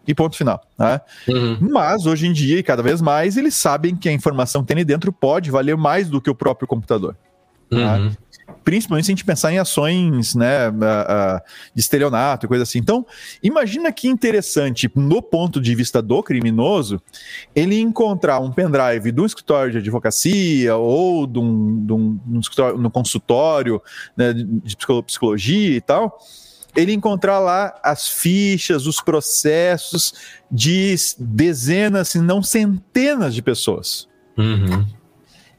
e 0.07 0.13
ponto 0.15 0.35
final. 0.35 0.61
Né? 0.77 0.99
Uhum. 1.27 1.57
Mas 1.71 2.05
hoje 2.05 2.27
em 2.27 2.33
dia, 2.33 2.59
e 2.59 2.63
cada 2.63 2.81
vez 2.81 3.01
mais, 3.01 3.37
eles 3.37 3.55
sabem 3.55 3.95
que 3.95 4.09
a 4.09 4.11
informação 4.11 4.61
que 4.61 4.67
tem 4.67 4.75
ali 4.75 4.85
dentro 4.85 5.11
pode 5.11 5.51
valer 5.51 5.77
mais 5.77 6.09
do 6.09 6.21
que 6.21 6.29
o 6.29 6.35
próprio 6.35 6.67
computador. 6.67 7.15
Tá? 7.69 7.97
Uhum 7.97 8.11
principalmente 8.63 9.05
se 9.05 9.11
a 9.11 9.13
gente 9.13 9.25
pensar 9.25 9.51
em 9.51 9.59
ações 9.59 10.35
né, 10.35 10.71
de 11.73 11.81
estelionato 11.81 12.45
e 12.45 12.49
coisa 12.49 12.63
assim. 12.63 12.79
Então, 12.79 13.05
imagina 13.41 13.91
que 13.91 14.07
interessante, 14.07 14.89
no 14.95 15.21
ponto 15.21 15.59
de 15.59 15.73
vista 15.75 16.01
do 16.01 16.21
criminoso, 16.21 17.01
ele 17.55 17.79
encontrar 17.79 18.39
um 18.39 18.51
pendrive 18.51 19.11
do 19.11 19.25
escritório 19.25 19.71
de 19.71 19.77
advocacia 19.79 20.75
ou 20.75 21.25
de 21.25 21.39
um, 21.39 21.85
de 21.85 21.93
um, 21.93 22.19
um 22.27 22.77
no 22.77 22.91
consultório 22.91 23.81
né, 24.15 24.33
de 24.33 24.77
psicologia 25.05 25.75
e 25.75 25.81
tal, 25.81 26.17
ele 26.75 26.93
encontrar 26.93 27.39
lá 27.39 27.79
as 27.83 28.07
fichas, 28.07 28.87
os 28.87 29.01
processos 29.01 30.13
de 30.51 30.95
dezenas, 31.19 32.09
se 32.09 32.19
não 32.19 32.41
centenas 32.41 33.33
de 33.33 33.41
pessoas. 33.41 34.07
Uhum. 34.37 34.85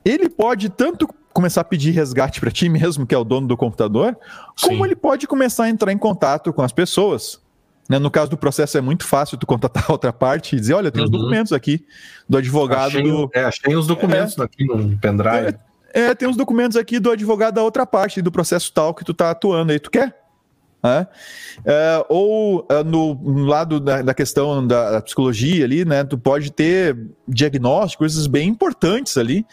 Ele 0.04 0.28
pode 0.28 0.68
tanto 0.68 1.08
começar 1.32 1.62
a 1.62 1.64
pedir 1.64 1.92
resgate 1.92 2.40
para 2.40 2.50
ti 2.50 2.68
mesmo, 2.68 3.06
que 3.06 3.14
é 3.14 3.18
o 3.18 3.24
dono 3.24 3.46
do 3.46 3.56
computador, 3.56 4.16
Sim. 4.56 4.68
como 4.68 4.86
ele 4.86 4.96
pode 4.96 5.26
começar 5.26 5.64
a 5.64 5.68
entrar 5.68 5.92
em 5.92 5.98
contato 5.98 6.52
com 6.52 6.62
as 6.62 6.72
pessoas. 6.72 7.40
Né? 7.88 7.98
No 7.98 8.10
caso 8.10 8.30
do 8.30 8.36
processo 8.36 8.78
é 8.78 8.80
muito 8.80 9.04
fácil 9.04 9.36
tu 9.38 9.46
contatar 9.46 9.86
a 9.88 9.92
outra 9.92 10.12
parte 10.12 10.56
e 10.56 10.60
dizer, 10.60 10.74
olha, 10.74 10.90
tem 10.90 11.02
uhum. 11.02 11.06
os 11.06 11.10
documentos 11.10 11.52
aqui 11.52 11.84
do 12.28 12.36
advogado 12.38 12.98
achei, 12.98 13.02
do... 13.02 13.30
É, 13.34 13.44
achei 13.44 13.74
os 13.74 13.86
documentos 13.86 14.38
é, 14.38 14.42
aqui 14.42 14.64
no 14.64 14.96
pendrive. 14.98 15.58
É, 15.94 16.00
é, 16.06 16.14
tem 16.14 16.28
os 16.28 16.36
documentos 16.36 16.76
aqui 16.76 16.98
do 16.98 17.10
advogado 17.10 17.54
da 17.54 17.62
outra 17.62 17.86
parte, 17.86 18.22
do 18.22 18.32
processo 18.32 18.72
tal 18.72 18.94
que 18.94 19.04
tu 19.04 19.12
tá 19.12 19.30
atuando 19.30 19.72
aí. 19.72 19.78
Tu 19.78 19.90
quer? 19.90 20.21
Né? 20.82 21.06
Ou 22.08 22.66
é, 22.68 22.82
no, 22.82 23.14
no, 23.14 23.44
lado 23.44 23.78
da, 23.78 24.02
da 24.02 24.14
questão 24.14 24.66
da, 24.66 24.92
da, 24.92 25.02
psicologia 25.02 25.64
ali, 25.64 25.84
né? 25.84 26.02
Tu 26.02 26.18
pode 26.18 26.50
ter 26.50 26.96
diagnóstico, 27.28 28.00
coisas 28.00 28.26
bem 28.26 28.48
importantes 28.48 29.16
ali. 29.16 29.46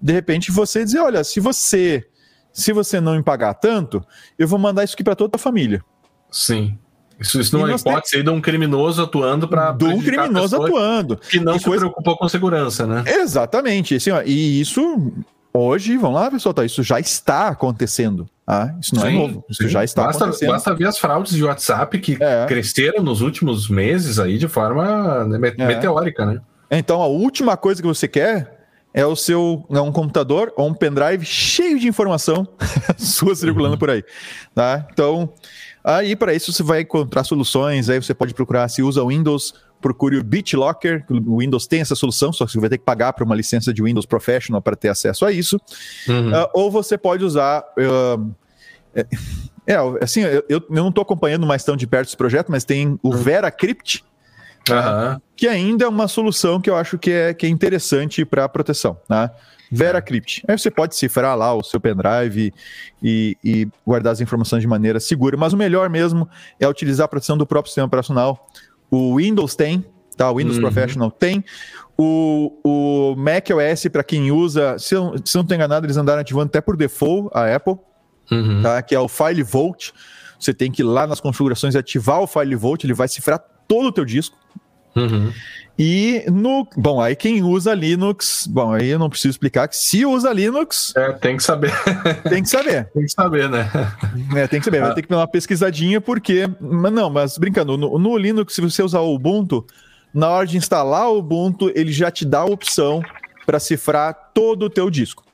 De 0.00 0.12
repente 0.12 0.52
você 0.52 0.84
dizer, 0.84 1.00
olha, 1.00 1.24
se 1.24 1.40
você 1.40 2.06
se 2.56 2.72
você 2.72 3.02
não 3.02 3.16
me 3.16 3.22
pagar 3.22 3.52
tanto, 3.52 4.02
eu 4.38 4.48
vou 4.48 4.58
mandar 4.58 4.82
isso 4.82 4.94
aqui 4.94 5.04
para 5.04 5.14
toda 5.14 5.36
a 5.36 5.38
família. 5.38 5.84
Sim. 6.30 6.78
Isso, 7.20 7.38
isso 7.38 7.56
não 7.56 7.68
é 7.68 7.74
hipótese 7.74 8.14
tem... 8.14 8.24
de 8.24 8.30
um 8.30 8.40
criminoso 8.40 9.02
atuando 9.02 9.46
para. 9.46 9.72
De 9.72 9.84
um 9.84 10.02
criminoso 10.02 10.56
atuando. 10.56 11.16
Que 11.16 11.38
não 11.38 11.58
se 11.58 11.64
coisa... 11.64 11.80
preocupou 11.80 12.16
com 12.16 12.28
segurança, 12.28 12.86
né? 12.86 13.04
Exatamente. 13.06 13.94
Assim, 13.96 14.10
ó, 14.10 14.22
e 14.22 14.60
isso, 14.60 15.12
hoje, 15.52 15.96
vamos 15.98 16.18
lá, 16.18 16.30
pessoal, 16.30 16.54
tá, 16.54 16.64
isso 16.64 16.82
já 16.82 16.98
está 16.98 17.48
acontecendo. 17.48 18.26
Ah, 18.46 18.74
isso 18.80 18.94
não 18.94 19.04
é 19.04 19.10
sim, 19.10 19.16
é 19.16 19.18
novo, 19.18 19.44
isso 19.48 19.62
sim. 19.62 19.68
já 19.68 19.82
está 19.82 20.04
basta, 20.04 20.24
acontecendo. 20.24 20.50
Basta 20.50 20.74
ver 20.74 20.86
as 20.86 20.98
fraudes 20.98 21.32
de 21.32 21.42
WhatsApp 21.42 21.98
que 21.98 22.16
é. 22.20 22.46
cresceram 22.46 23.02
nos 23.02 23.20
últimos 23.20 23.68
meses 23.68 24.18
aí 24.20 24.38
de 24.38 24.46
forma 24.46 25.24
né, 25.24 25.52
é. 25.58 25.66
meteórica, 25.66 26.24
né? 26.24 26.40
Então 26.70 27.02
a 27.02 27.06
última 27.06 27.56
coisa 27.56 27.82
que 27.82 27.88
você 27.88 28.06
quer 28.06 28.68
é 28.94 29.04
o 29.04 29.16
seu 29.16 29.66
é 29.70 29.80
um 29.80 29.90
computador 29.90 30.52
ou 30.56 30.68
um 30.68 30.74
pendrive 30.74 31.24
cheio 31.24 31.78
de 31.78 31.88
informação 31.88 32.46
sua 32.96 33.34
circulando 33.34 33.74
uhum. 33.74 33.78
por 33.78 33.90
aí, 33.90 34.04
tá? 34.54 34.86
Então 34.92 35.32
Aí, 35.88 36.16
para 36.16 36.34
isso, 36.34 36.52
você 36.52 36.64
vai 36.64 36.80
encontrar 36.80 37.22
soluções. 37.22 37.88
Aí 37.88 38.02
você 38.02 38.12
pode 38.12 38.34
procurar 38.34 38.66
se 38.66 38.82
usa 38.82 39.06
Windows 39.06 39.54
procure 39.80 40.18
o 40.18 40.24
BitLocker. 40.24 41.04
O 41.08 41.38
Windows 41.38 41.66
tem 41.66 41.80
essa 41.80 41.94
solução, 41.94 42.32
só 42.32 42.46
que 42.46 42.52
você 42.52 42.60
vai 42.60 42.68
ter 42.68 42.78
que 42.78 42.84
pagar 42.84 43.12
para 43.12 43.24
uma 43.24 43.34
licença 43.34 43.72
de 43.72 43.82
Windows 43.82 44.06
Professional 44.06 44.60
para 44.60 44.76
ter 44.76 44.88
acesso 44.88 45.24
a 45.24 45.32
isso. 45.32 45.60
Uhum. 46.08 46.30
Uh, 46.30 46.48
ou 46.54 46.70
você 46.70 46.96
pode 46.96 47.24
usar. 47.24 47.64
Uh, 47.78 48.34
é, 49.66 49.76
assim, 50.00 50.20
eu, 50.20 50.44
eu 50.48 50.66
não 50.70 50.88
estou 50.88 51.02
acompanhando 51.02 51.46
mais 51.46 51.64
tão 51.64 51.76
de 51.76 51.86
perto 51.86 52.08
esse 52.08 52.16
projeto, 52.16 52.50
mas 52.50 52.64
tem 52.64 52.98
o 53.02 53.10
uhum. 53.10 53.16
VeraCrypt, 53.16 54.04
uhum. 54.70 55.20
que 55.36 55.48
ainda 55.48 55.84
é 55.84 55.88
uma 55.88 56.08
solução 56.08 56.60
que 56.60 56.70
eu 56.70 56.76
acho 56.76 56.98
que 56.98 57.10
é, 57.10 57.34
que 57.34 57.46
é 57.46 57.48
interessante 57.48 58.24
para 58.24 58.48
proteção. 58.48 58.96
Né? 59.08 59.30
VeraCrypt. 59.70 60.44
Aí 60.46 60.56
você 60.56 60.70
pode 60.70 60.94
cifrar 60.96 61.36
lá 61.36 61.54
o 61.54 61.62
seu 61.62 61.80
pendrive 61.80 62.52
e, 63.02 63.36
e, 63.42 63.68
guardar 63.84 64.12
as 64.12 64.20
informações 64.20 64.60
de 64.60 64.68
maneira 64.68 65.00
segura, 65.00 65.36
mas 65.36 65.52
o 65.52 65.56
melhor 65.56 65.90
mesmo 65.90 66.28
é 66.60 66.68
utilizar 66.68 67.06
a 67.06 67.08
proteção 67.08 67.36
do 67.36 67.46
próprio 67.46 67.70
sistema 67.70 67.86
operacional. 67.86 68.46
O 68.90 69.16
Windows 69.16 69.54
tem, 69.54 69.84
tá? 70.16 70.30
O 70.30 70.36
Windows 70.36 70.56
uhum. 70.56 70.62
Professional 70.62 71.10
tem. 71.10 71.44
O, 71.98 72.52
o 72.62 73.16
Mac 73.16 73.48
OS, 73.50 73.88
para 73.90 74.04
quem 74.04 74.30
usa, 74.30 74.78
se 74.78 74.94
eu, 74.94 75.14
se 75.24 75.36
eu 75.36 75.40
não 75.40 75.42
estou 75.42 75.54
enganado, 75.54 75.86
eles 75.86 75.96
andaram 75.96 76.20
ativando 76.20 76.46
até 76.46 76.60
por 76.60 76.76
default 76.76 77.30
a 77.32 77.54
Apple, 77.54 77.76
uhum. 78.30 78.62
tá? 78.62 78.82
que 78.82 78.94
é 78.94 79.00
o 79.00 79.08
File 79.08 79.42
Vault. 79.42 79.92
Você 80.38 80.52
tem 80.52 80.70
que 80.70 80.82
ir 80.82 80.84
lá 80.84 81.06
nas 81.06 81.20
configurações 81.20 81.74
e 81.74 81.78
ativar 81.78 82.20
o 82.20 82.26
File 82.26 82.54
Vault, 82.54 82.84
ele 82.84 82.92
vai 82.92 83.08
cifrar 83.08 83.42
todo 83.66 83.88
o 83.88 83.92
teu 83.92 84.04
disco. 84.04 84.36
Uhum. 84.96 85.32
E 85.78 86.24
no. 86.30 86.66
Bom, 86.74 87.00
aí 87.00 87.14
quem 87.14 87.42
usa 87.42 87.74
Linux. 87.74 88.46
Bom, 88.46 88.72
aí 88.72 88.88
eu 88.88 88.98
não 88.98 89.10
preciso 89.10 89.32
explicar 89.32 89.68
que 89.68 89.76
se 89.76 90.06
usa 90.06 90.32
Linux. 90.32 90.94
É, 90.96 91.12
tem 91.12 91.36
que 91.36 91.42
saber. 91.42 91.72
Tem 92.28 92.42
que 92.42 92.48
saber. 92.48 92.86
tem 92.94 93.02
que 93.04 93.12
saber, 93.12 93.48
né? 93.48 93.70
É, 94.34 94.46
tem 94.46 94.58
que 94.58 94.64
saber. 94.64 94.80
Vai 94.80 94.90
ah. 94.90 94.94
ter 94.94 95.02
que 95.02 95.08
dar 95.08 95.18
uma 95.18 95.28
pesquisadinha, 95.28 96.00
porque. 96.00 96.48
Mas 96.60 96.92
não, 96.92 97.10
mas 97.10 97.36
brincando, 97.36 97.76
no, 97.76 97.98
no 97.98 98.16
Linux, 98.16 98.54
se 98.54 98.60
você 98.60 98.82
usar 98.82 99.00
o 99.00 99.14
Ubuntu, 99.14 99.66
na 100.14 100.30
hora 100.30 100.46
de 100.46 100.56
instalar 100.56 101.10
o 101.10 101.18
Ubuntu, 101.18 101.70
ele 101.74 101.92
já 101.92 102.10
te 102.10 102.24
dá 102.24 102.40
a 102.40 102.46
opção 102.46 103.02
para 103.44 103.60
cifrar 103.60 104.14
todo 104.32 104.64
o 104.64 104.70
teu 104.70 104.88
disco. 104.90 105.25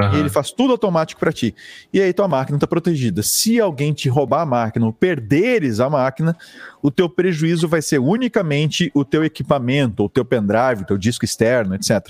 Uhum. 0.00 0.18
ele 0.18 0.28
faz 0.28 0.52
tudo 0.52 0.72
automático 0.72 1.20
para 1.20 1.32
ti. 1.32 1.54
E 1.92 2.00
aí 2.00 2.12
tua 2.12 2.28
máquina 2.28 2.56
está 2.56 2.66
protegida. 2.66 3.22
Se 3.22 3.60
alguém 3.60 3.92
te 3.92 4.08
roubar 4.08 4.42
a 4.42 4.46
máquina 4.46 4.86
ou 4.86 4.92
perderes 4.92 5.80
a 5.80 5.90
máquina, 5.90 6.36
o 6.82 6.90
teu 6.90 7.08
prejuízo 7.08 7.68
vai 7.68 7.82
ser 7.82 7.98
unicamente 7.98 8.90
o 8.94 9.04
teu 9.04 9.24
equipamento, 9.24 10.04
o 10.04 10.08
teu 10.08 10.24
pendrive, 10.24 10.82
o 10.82 10.86
teu 10.86 10.98
disco 10.98 11.24
externo, 11.24 11.74
etc. 11.74 12.08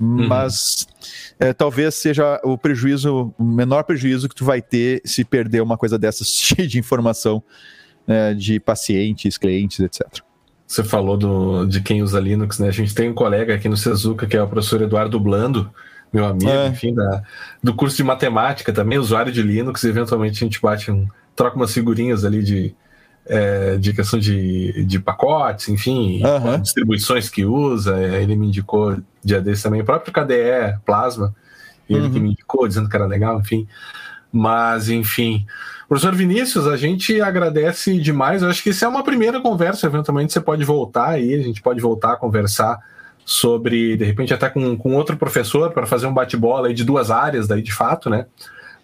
Uhum. 0.00 0.28
Mas 0.28 0.86
é, 1.38 1.52
talvez 1.52 1.94
seja 1.94 2.40
o 2.44 2.56
prejuízo, 2.58 3.34
o 3.38 3.44
menor 3.44 3.84
prejuízo 3.84 4.28
que 4.28 4.34
tu 4.34 4.44
vai 4.44 4.60
ter 4.60 5.00
se 5.04 5.24
perder 5.24 5.62
uma 5.62 5.76
coisa 5.76 5.98
dessas 5.98 6.28
cheia 6.36 6.68
de 6.68 6.78
informação 6.78 7.42
é, 8.06 8.34
de 8.34 8.60
pacientes, 8.60 9.36
clientes, 9.38 9.80
etc. 9.80 10.20
Você 10.66 10.82
falou 10.82 11.16
do, 11.16 11.64
de 11.64 11.80
quem 11.80 12.02
usa 12.02 12.18
Linux, 12.18 12.58
né? 12.58 12.68
A 12.68 12.72
gente 12.72 12.94
tem 12.94 13.08
um 13.08 13.14
colega 13.14 13.54
aqui 13.54 13.68
no 13.68 13.76
Sezuka 13.76 14.26
que 14.26 14.36
é 14.36 14.42
o 14.42 14.48
professor 14.48 14.82
Eduardo 14.82 15.18
Blando, 15.20 15.70
meu 16.16 16.26
amigo, 16.26 16.50
é. 16.50 16.68
enfim, 16.68 16.94
da, 16.94 17.22
do 17.62 17.74
curso 17.74 17.96
de 17.96 18.02
matemática 18.02 18.72
também, 18.72 18.98
usuário 18.98 19.30
de 19.30 19.42
Linux, 19.42 19.84
eventualmente 19.84 20.42
a 20.42 20.46
gente 20.46 20.60
bate 20.60 20.90
um, 20.90 21.06
troca 21.34 21.56
umas 21.56 21.74
figurinhas 21.74 22.24
ali 22.24 22.42
de, 22.42 22.74
é, 23.26 23.76
de 23.76 23.92
questão 23.92 24.18
de, 24.18 24.82
de 24.86 24.98
pacotes, 24.98 25.68
enfim, 25.68 26.22
uhum. 26.24 26.58
distribuições 26.60 27.28
que 27.28 27.44
usa, 27.44 27.98
é, 27.98 28.22
ele 28.22 28.34
me 28.34 28.46
indicou 28.46 28.96
dia 29.22 29.42
desse 29.42 29.64
também, 29.64 29.82
o 29.82 29.84
próprio 29.84 30.10
KDE 30.10 30.78
Plasma, 30.86 31.34
ele 31.88 32.06
uhum. 32.06 32.12
que 32.12 32.20
me 32.20 32.30
indicou, 32.30 32.66
dizendo 32.66 32.88
que 32.88 32.96
era 32.96 33.06
legal, 33.06 33.38
enfim. 33.38 33.68
Mas, 34.32 34.88
enfim. 34.88 35.46
Professor 35.88 36.14
Vinícius, 36.14 36.66
a 36.66 36.76
gente 36.76 37.20
agradece 37.20 37.96
demais. 38.00 38.42
Eu 38.42 38.48
acho 38.48 38.60
que 38.60 38.70
isso 38.70 38.84
é 38.84 38.88
uma 38.88 39.04
primeira 39.04 39.40
conversa. 39.40 39.86
Eventualmente 39.86 40.32
você 40.32 40.40
pode 40.40 40.64
voltar 40.64 41.10
aí, 41.10 41.32
a 41.34 41.42
gente 41.42 41.62
pode 41.62 41.80
voltar 41.80 42.14
a 42.14 42.16
conversar 42.16 42.76
sobre, 43.28 43.96
de 43.96 44.04
repente, 44.04 44.32
até 44.32 44.48
com, 44.48 44.78
com 44.78 44.94
outro 44.94 45.16
professor 45.16 45.72
para 45.72 45.84
fazer 45.84 46.06
um 46.06 46.14
bate-bola 46.14 46.72
de 46.72 46.84
duas 46.84 47.10
áreas, 47.10 47.48
daí 47.48 47.60
de 47.60 47.74
fato, 47.74 48.08
né? 48.08 48.26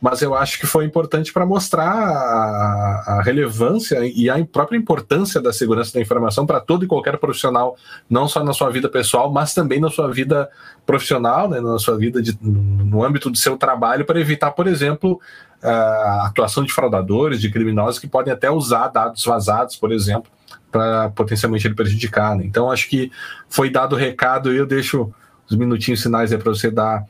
Mas 0.01 0.21
eu 0.21 0.35
acho 0.35 0.59
que 0.59 0.67
foi 0.67 0.85
importante 0.85 1.33
para 1.33 1.47
mostrar 1.47 1.89
a, 1.89 3.05
a, 3.07 3.23
relevância 3.23 4.01
e 4.03 4.29
a 4.29 4.45
própria 4.45 4.77
importância 4.77 5.41
da 5.41 5.53
segurança 5.53 5.93
da 5.95 6.01
informação 6.01 6.45
para 6.45 6.59
todo 6.59 6.85
e 6.85 6.89
qualquer 6.89 7.19
profissional, 7.19 7.77
não 8.11 8.27
só 8.27 8.43
na 8.43 8.53
sua 8.53 8.69
vida 8.69 8.89
pessoal, 8.89 9.31
mas 9.31 9.55
também 9.55 9.79
na 9.79 9.89
sua 9.89 10.11
vida 10.11 10.51
profissional, 10.85 11.49
né, 11.49 11.61
na 11.61 11.79
sua 11.79 11.97
vida 11.97 12.21
de, 12.21 12.37
no 12.43 13.05
âmbito 13.05 13.31
do 13.31 13.39
seu 13.39 13.57
trabalho, 13.57 14.05
para 14.05 14.19
evitar, 14.19 14.51
por 14.51 14.67
exemplo, 14.67 15.21
a 15.63 16.27
atuação 16.27 16.65
de 16.65 16.73
fraudadores, 16.73 17.41
de 17.41 17.49
criminosos 17.49 18.01
que 18.01 18.09
podem 18.09 18.33
até 18.33 18.51
usar 18.51 18.89
dados 18.89 19.25
vazados, 19.25 19.77
por 19.77 19.93
exemplo, 19.93 20.29
para 20.73 21.11
potencialmente 21.11 21.67
ele 21.67 21.75
prejudicar. 21.75 22.35
Né? 22.35 22.45
Então, 22.47 22.71
acho 22.71 22.89
que 22.89 23.13
foi 23.49 23.71
dado 23.71 23.95
o 23.95 23.99
recado 23.99 24.53
e 24.53 24.57
eu 24.57 24.67
deixo 24.67 25.13
os 25.49 25.57
minutinhos 25.57 26.03
finais 26.03 26.35
para 26.35 26.51
você 26.51 26.71
dar 26.71 27.05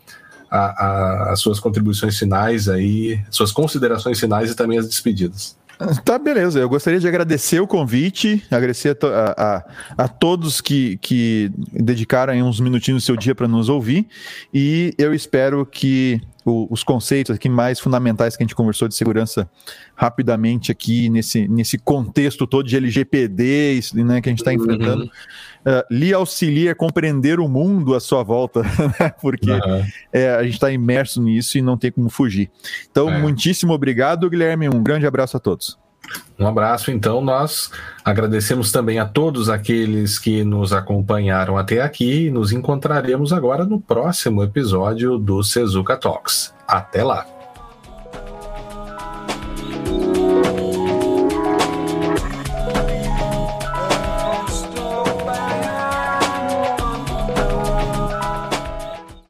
a, 0.51 0.59
a, 0.59 1.33
as 1.33 1.41
suas 1.41 1.61
contribuições 1.61 2.19
finais 2.19 2.69
aí, 2.69 3.21
suas 3.31 3.53
considerações 3.53 4.19
finais 4.19 4.51
e 4.51 4.57
também 4.57 4.79
as 4.79 4.87
despedidas. 4.87 5.57
Tá, 6.05 6.19
beleza. 6.19 6.61
Eu 6.61 6.69
gostaria 6.69 7.01
de 7.01 7.09
agradecer 7.09 7.61
o 7.61 7.67
convite, 7.67 8.45
agradecer 8.51 8.97
a, 9.03 9.65
a, 9.99 10.05
a 10.05 10.09
todos 10.09 10.61
que, 10.61 10.97
que 10.99 11.51
dedicaram 11.73 12.35
uns 12.47 12.61
minutinhos 12.61 13.03
do 13.03 13.07
seu 13.07 13.17
dia 13.17 13.35
para 13.35 13.49
nos 13.49 13.69
ouvir. 13.69 14.07
E 14.53 14.95
eu 14.99 15.15
espero 15.15 15.67
que 15.67 16.21
o, 16.45 16.67
os 16.71 16.83
conceitos 16.83 17.35
aqui 17.35 17.49
mais 17.49 17.79
fundamentais 17.79 18.37
que 18.37 18.43
a 18.43 18.45
gente 18.45 18.55
conversou 18.55 18.89
de 18.89 18.95
segurança 18.95 19.49
rapidamente 19.95 20.73
aqui 20.73 21.09
nesse, 21.09 21.47
nesse 21.49 21.79
contexto 21.79 22.47
todo 22.47 22.67
de 22.67 22.77
LGPD 22.77 23.81
né, 23.95 24.21
que 24.21 24.29
a 24.29 24.33
gente 24.33 24.41
está 24.41 24.53
enfrentando, 24.53 25.05
uhum. 25.05 25.73
uh, 25.73 25.85
lhe 25.91 26.13
auxilia 26.13 26.73
a 26.73 26.75
compreender 26.75 27.41
o 27.41 27.49
mundo 27.49 27.95
à 27.95 28.01
sua 28.01 28.23
volta, 28.23 28.63
né, 28.99 29.11
porque 29.21 29.51
uhum. 29.51 29.85
é, 30.13 30.31
a 30.31 30.43
gente 30.43 30.55
está 30.55 30.71
imerso 30.71 31.23
nisso 31.23 31.59
e 31.59 31.63
não 31.63 31.77
tem 31.77 31.91
como 31.91 32.09
fugir. 32.09 32.51
Então, 32.91 33.09
é. 33.11 33.19
muitíssimo 33.19 33.73
obrigado, 33.73 34.29
Guilherme. 34.29 34.69
Um 34.69 34.83
grande 34.83 35.07
abraço 35.07 35.37
a 35.37 35.41
todos. 35.41 35.82
Um 36.39 36.47
abraço, 36.47 36.91
então. 36.91 37.21
Nós 37.21 37.71
agradecemos 38.05 38.73
também 38.73 38.99
a 38.99 39.07
todos 39.07 39.49
aqueles 39.49 40.19
que 40.19 40.43
nos 40.45 40.73
acompanharam 40.73 41.57
até 41.57 41.81
aqui. 41.81 42.31
Nos 42.31 42.53
encontraremos 42.53 43.33
agora 43.33 43.65
no 43.65 43.81
próximo 43.81 44.43
episódio 44.43 45.19
do 45.19 45.43
Sezuka 45.43 45.97
Talks. 45.97 46.53
Até 46.67 47.05
lá! 47.05 47.42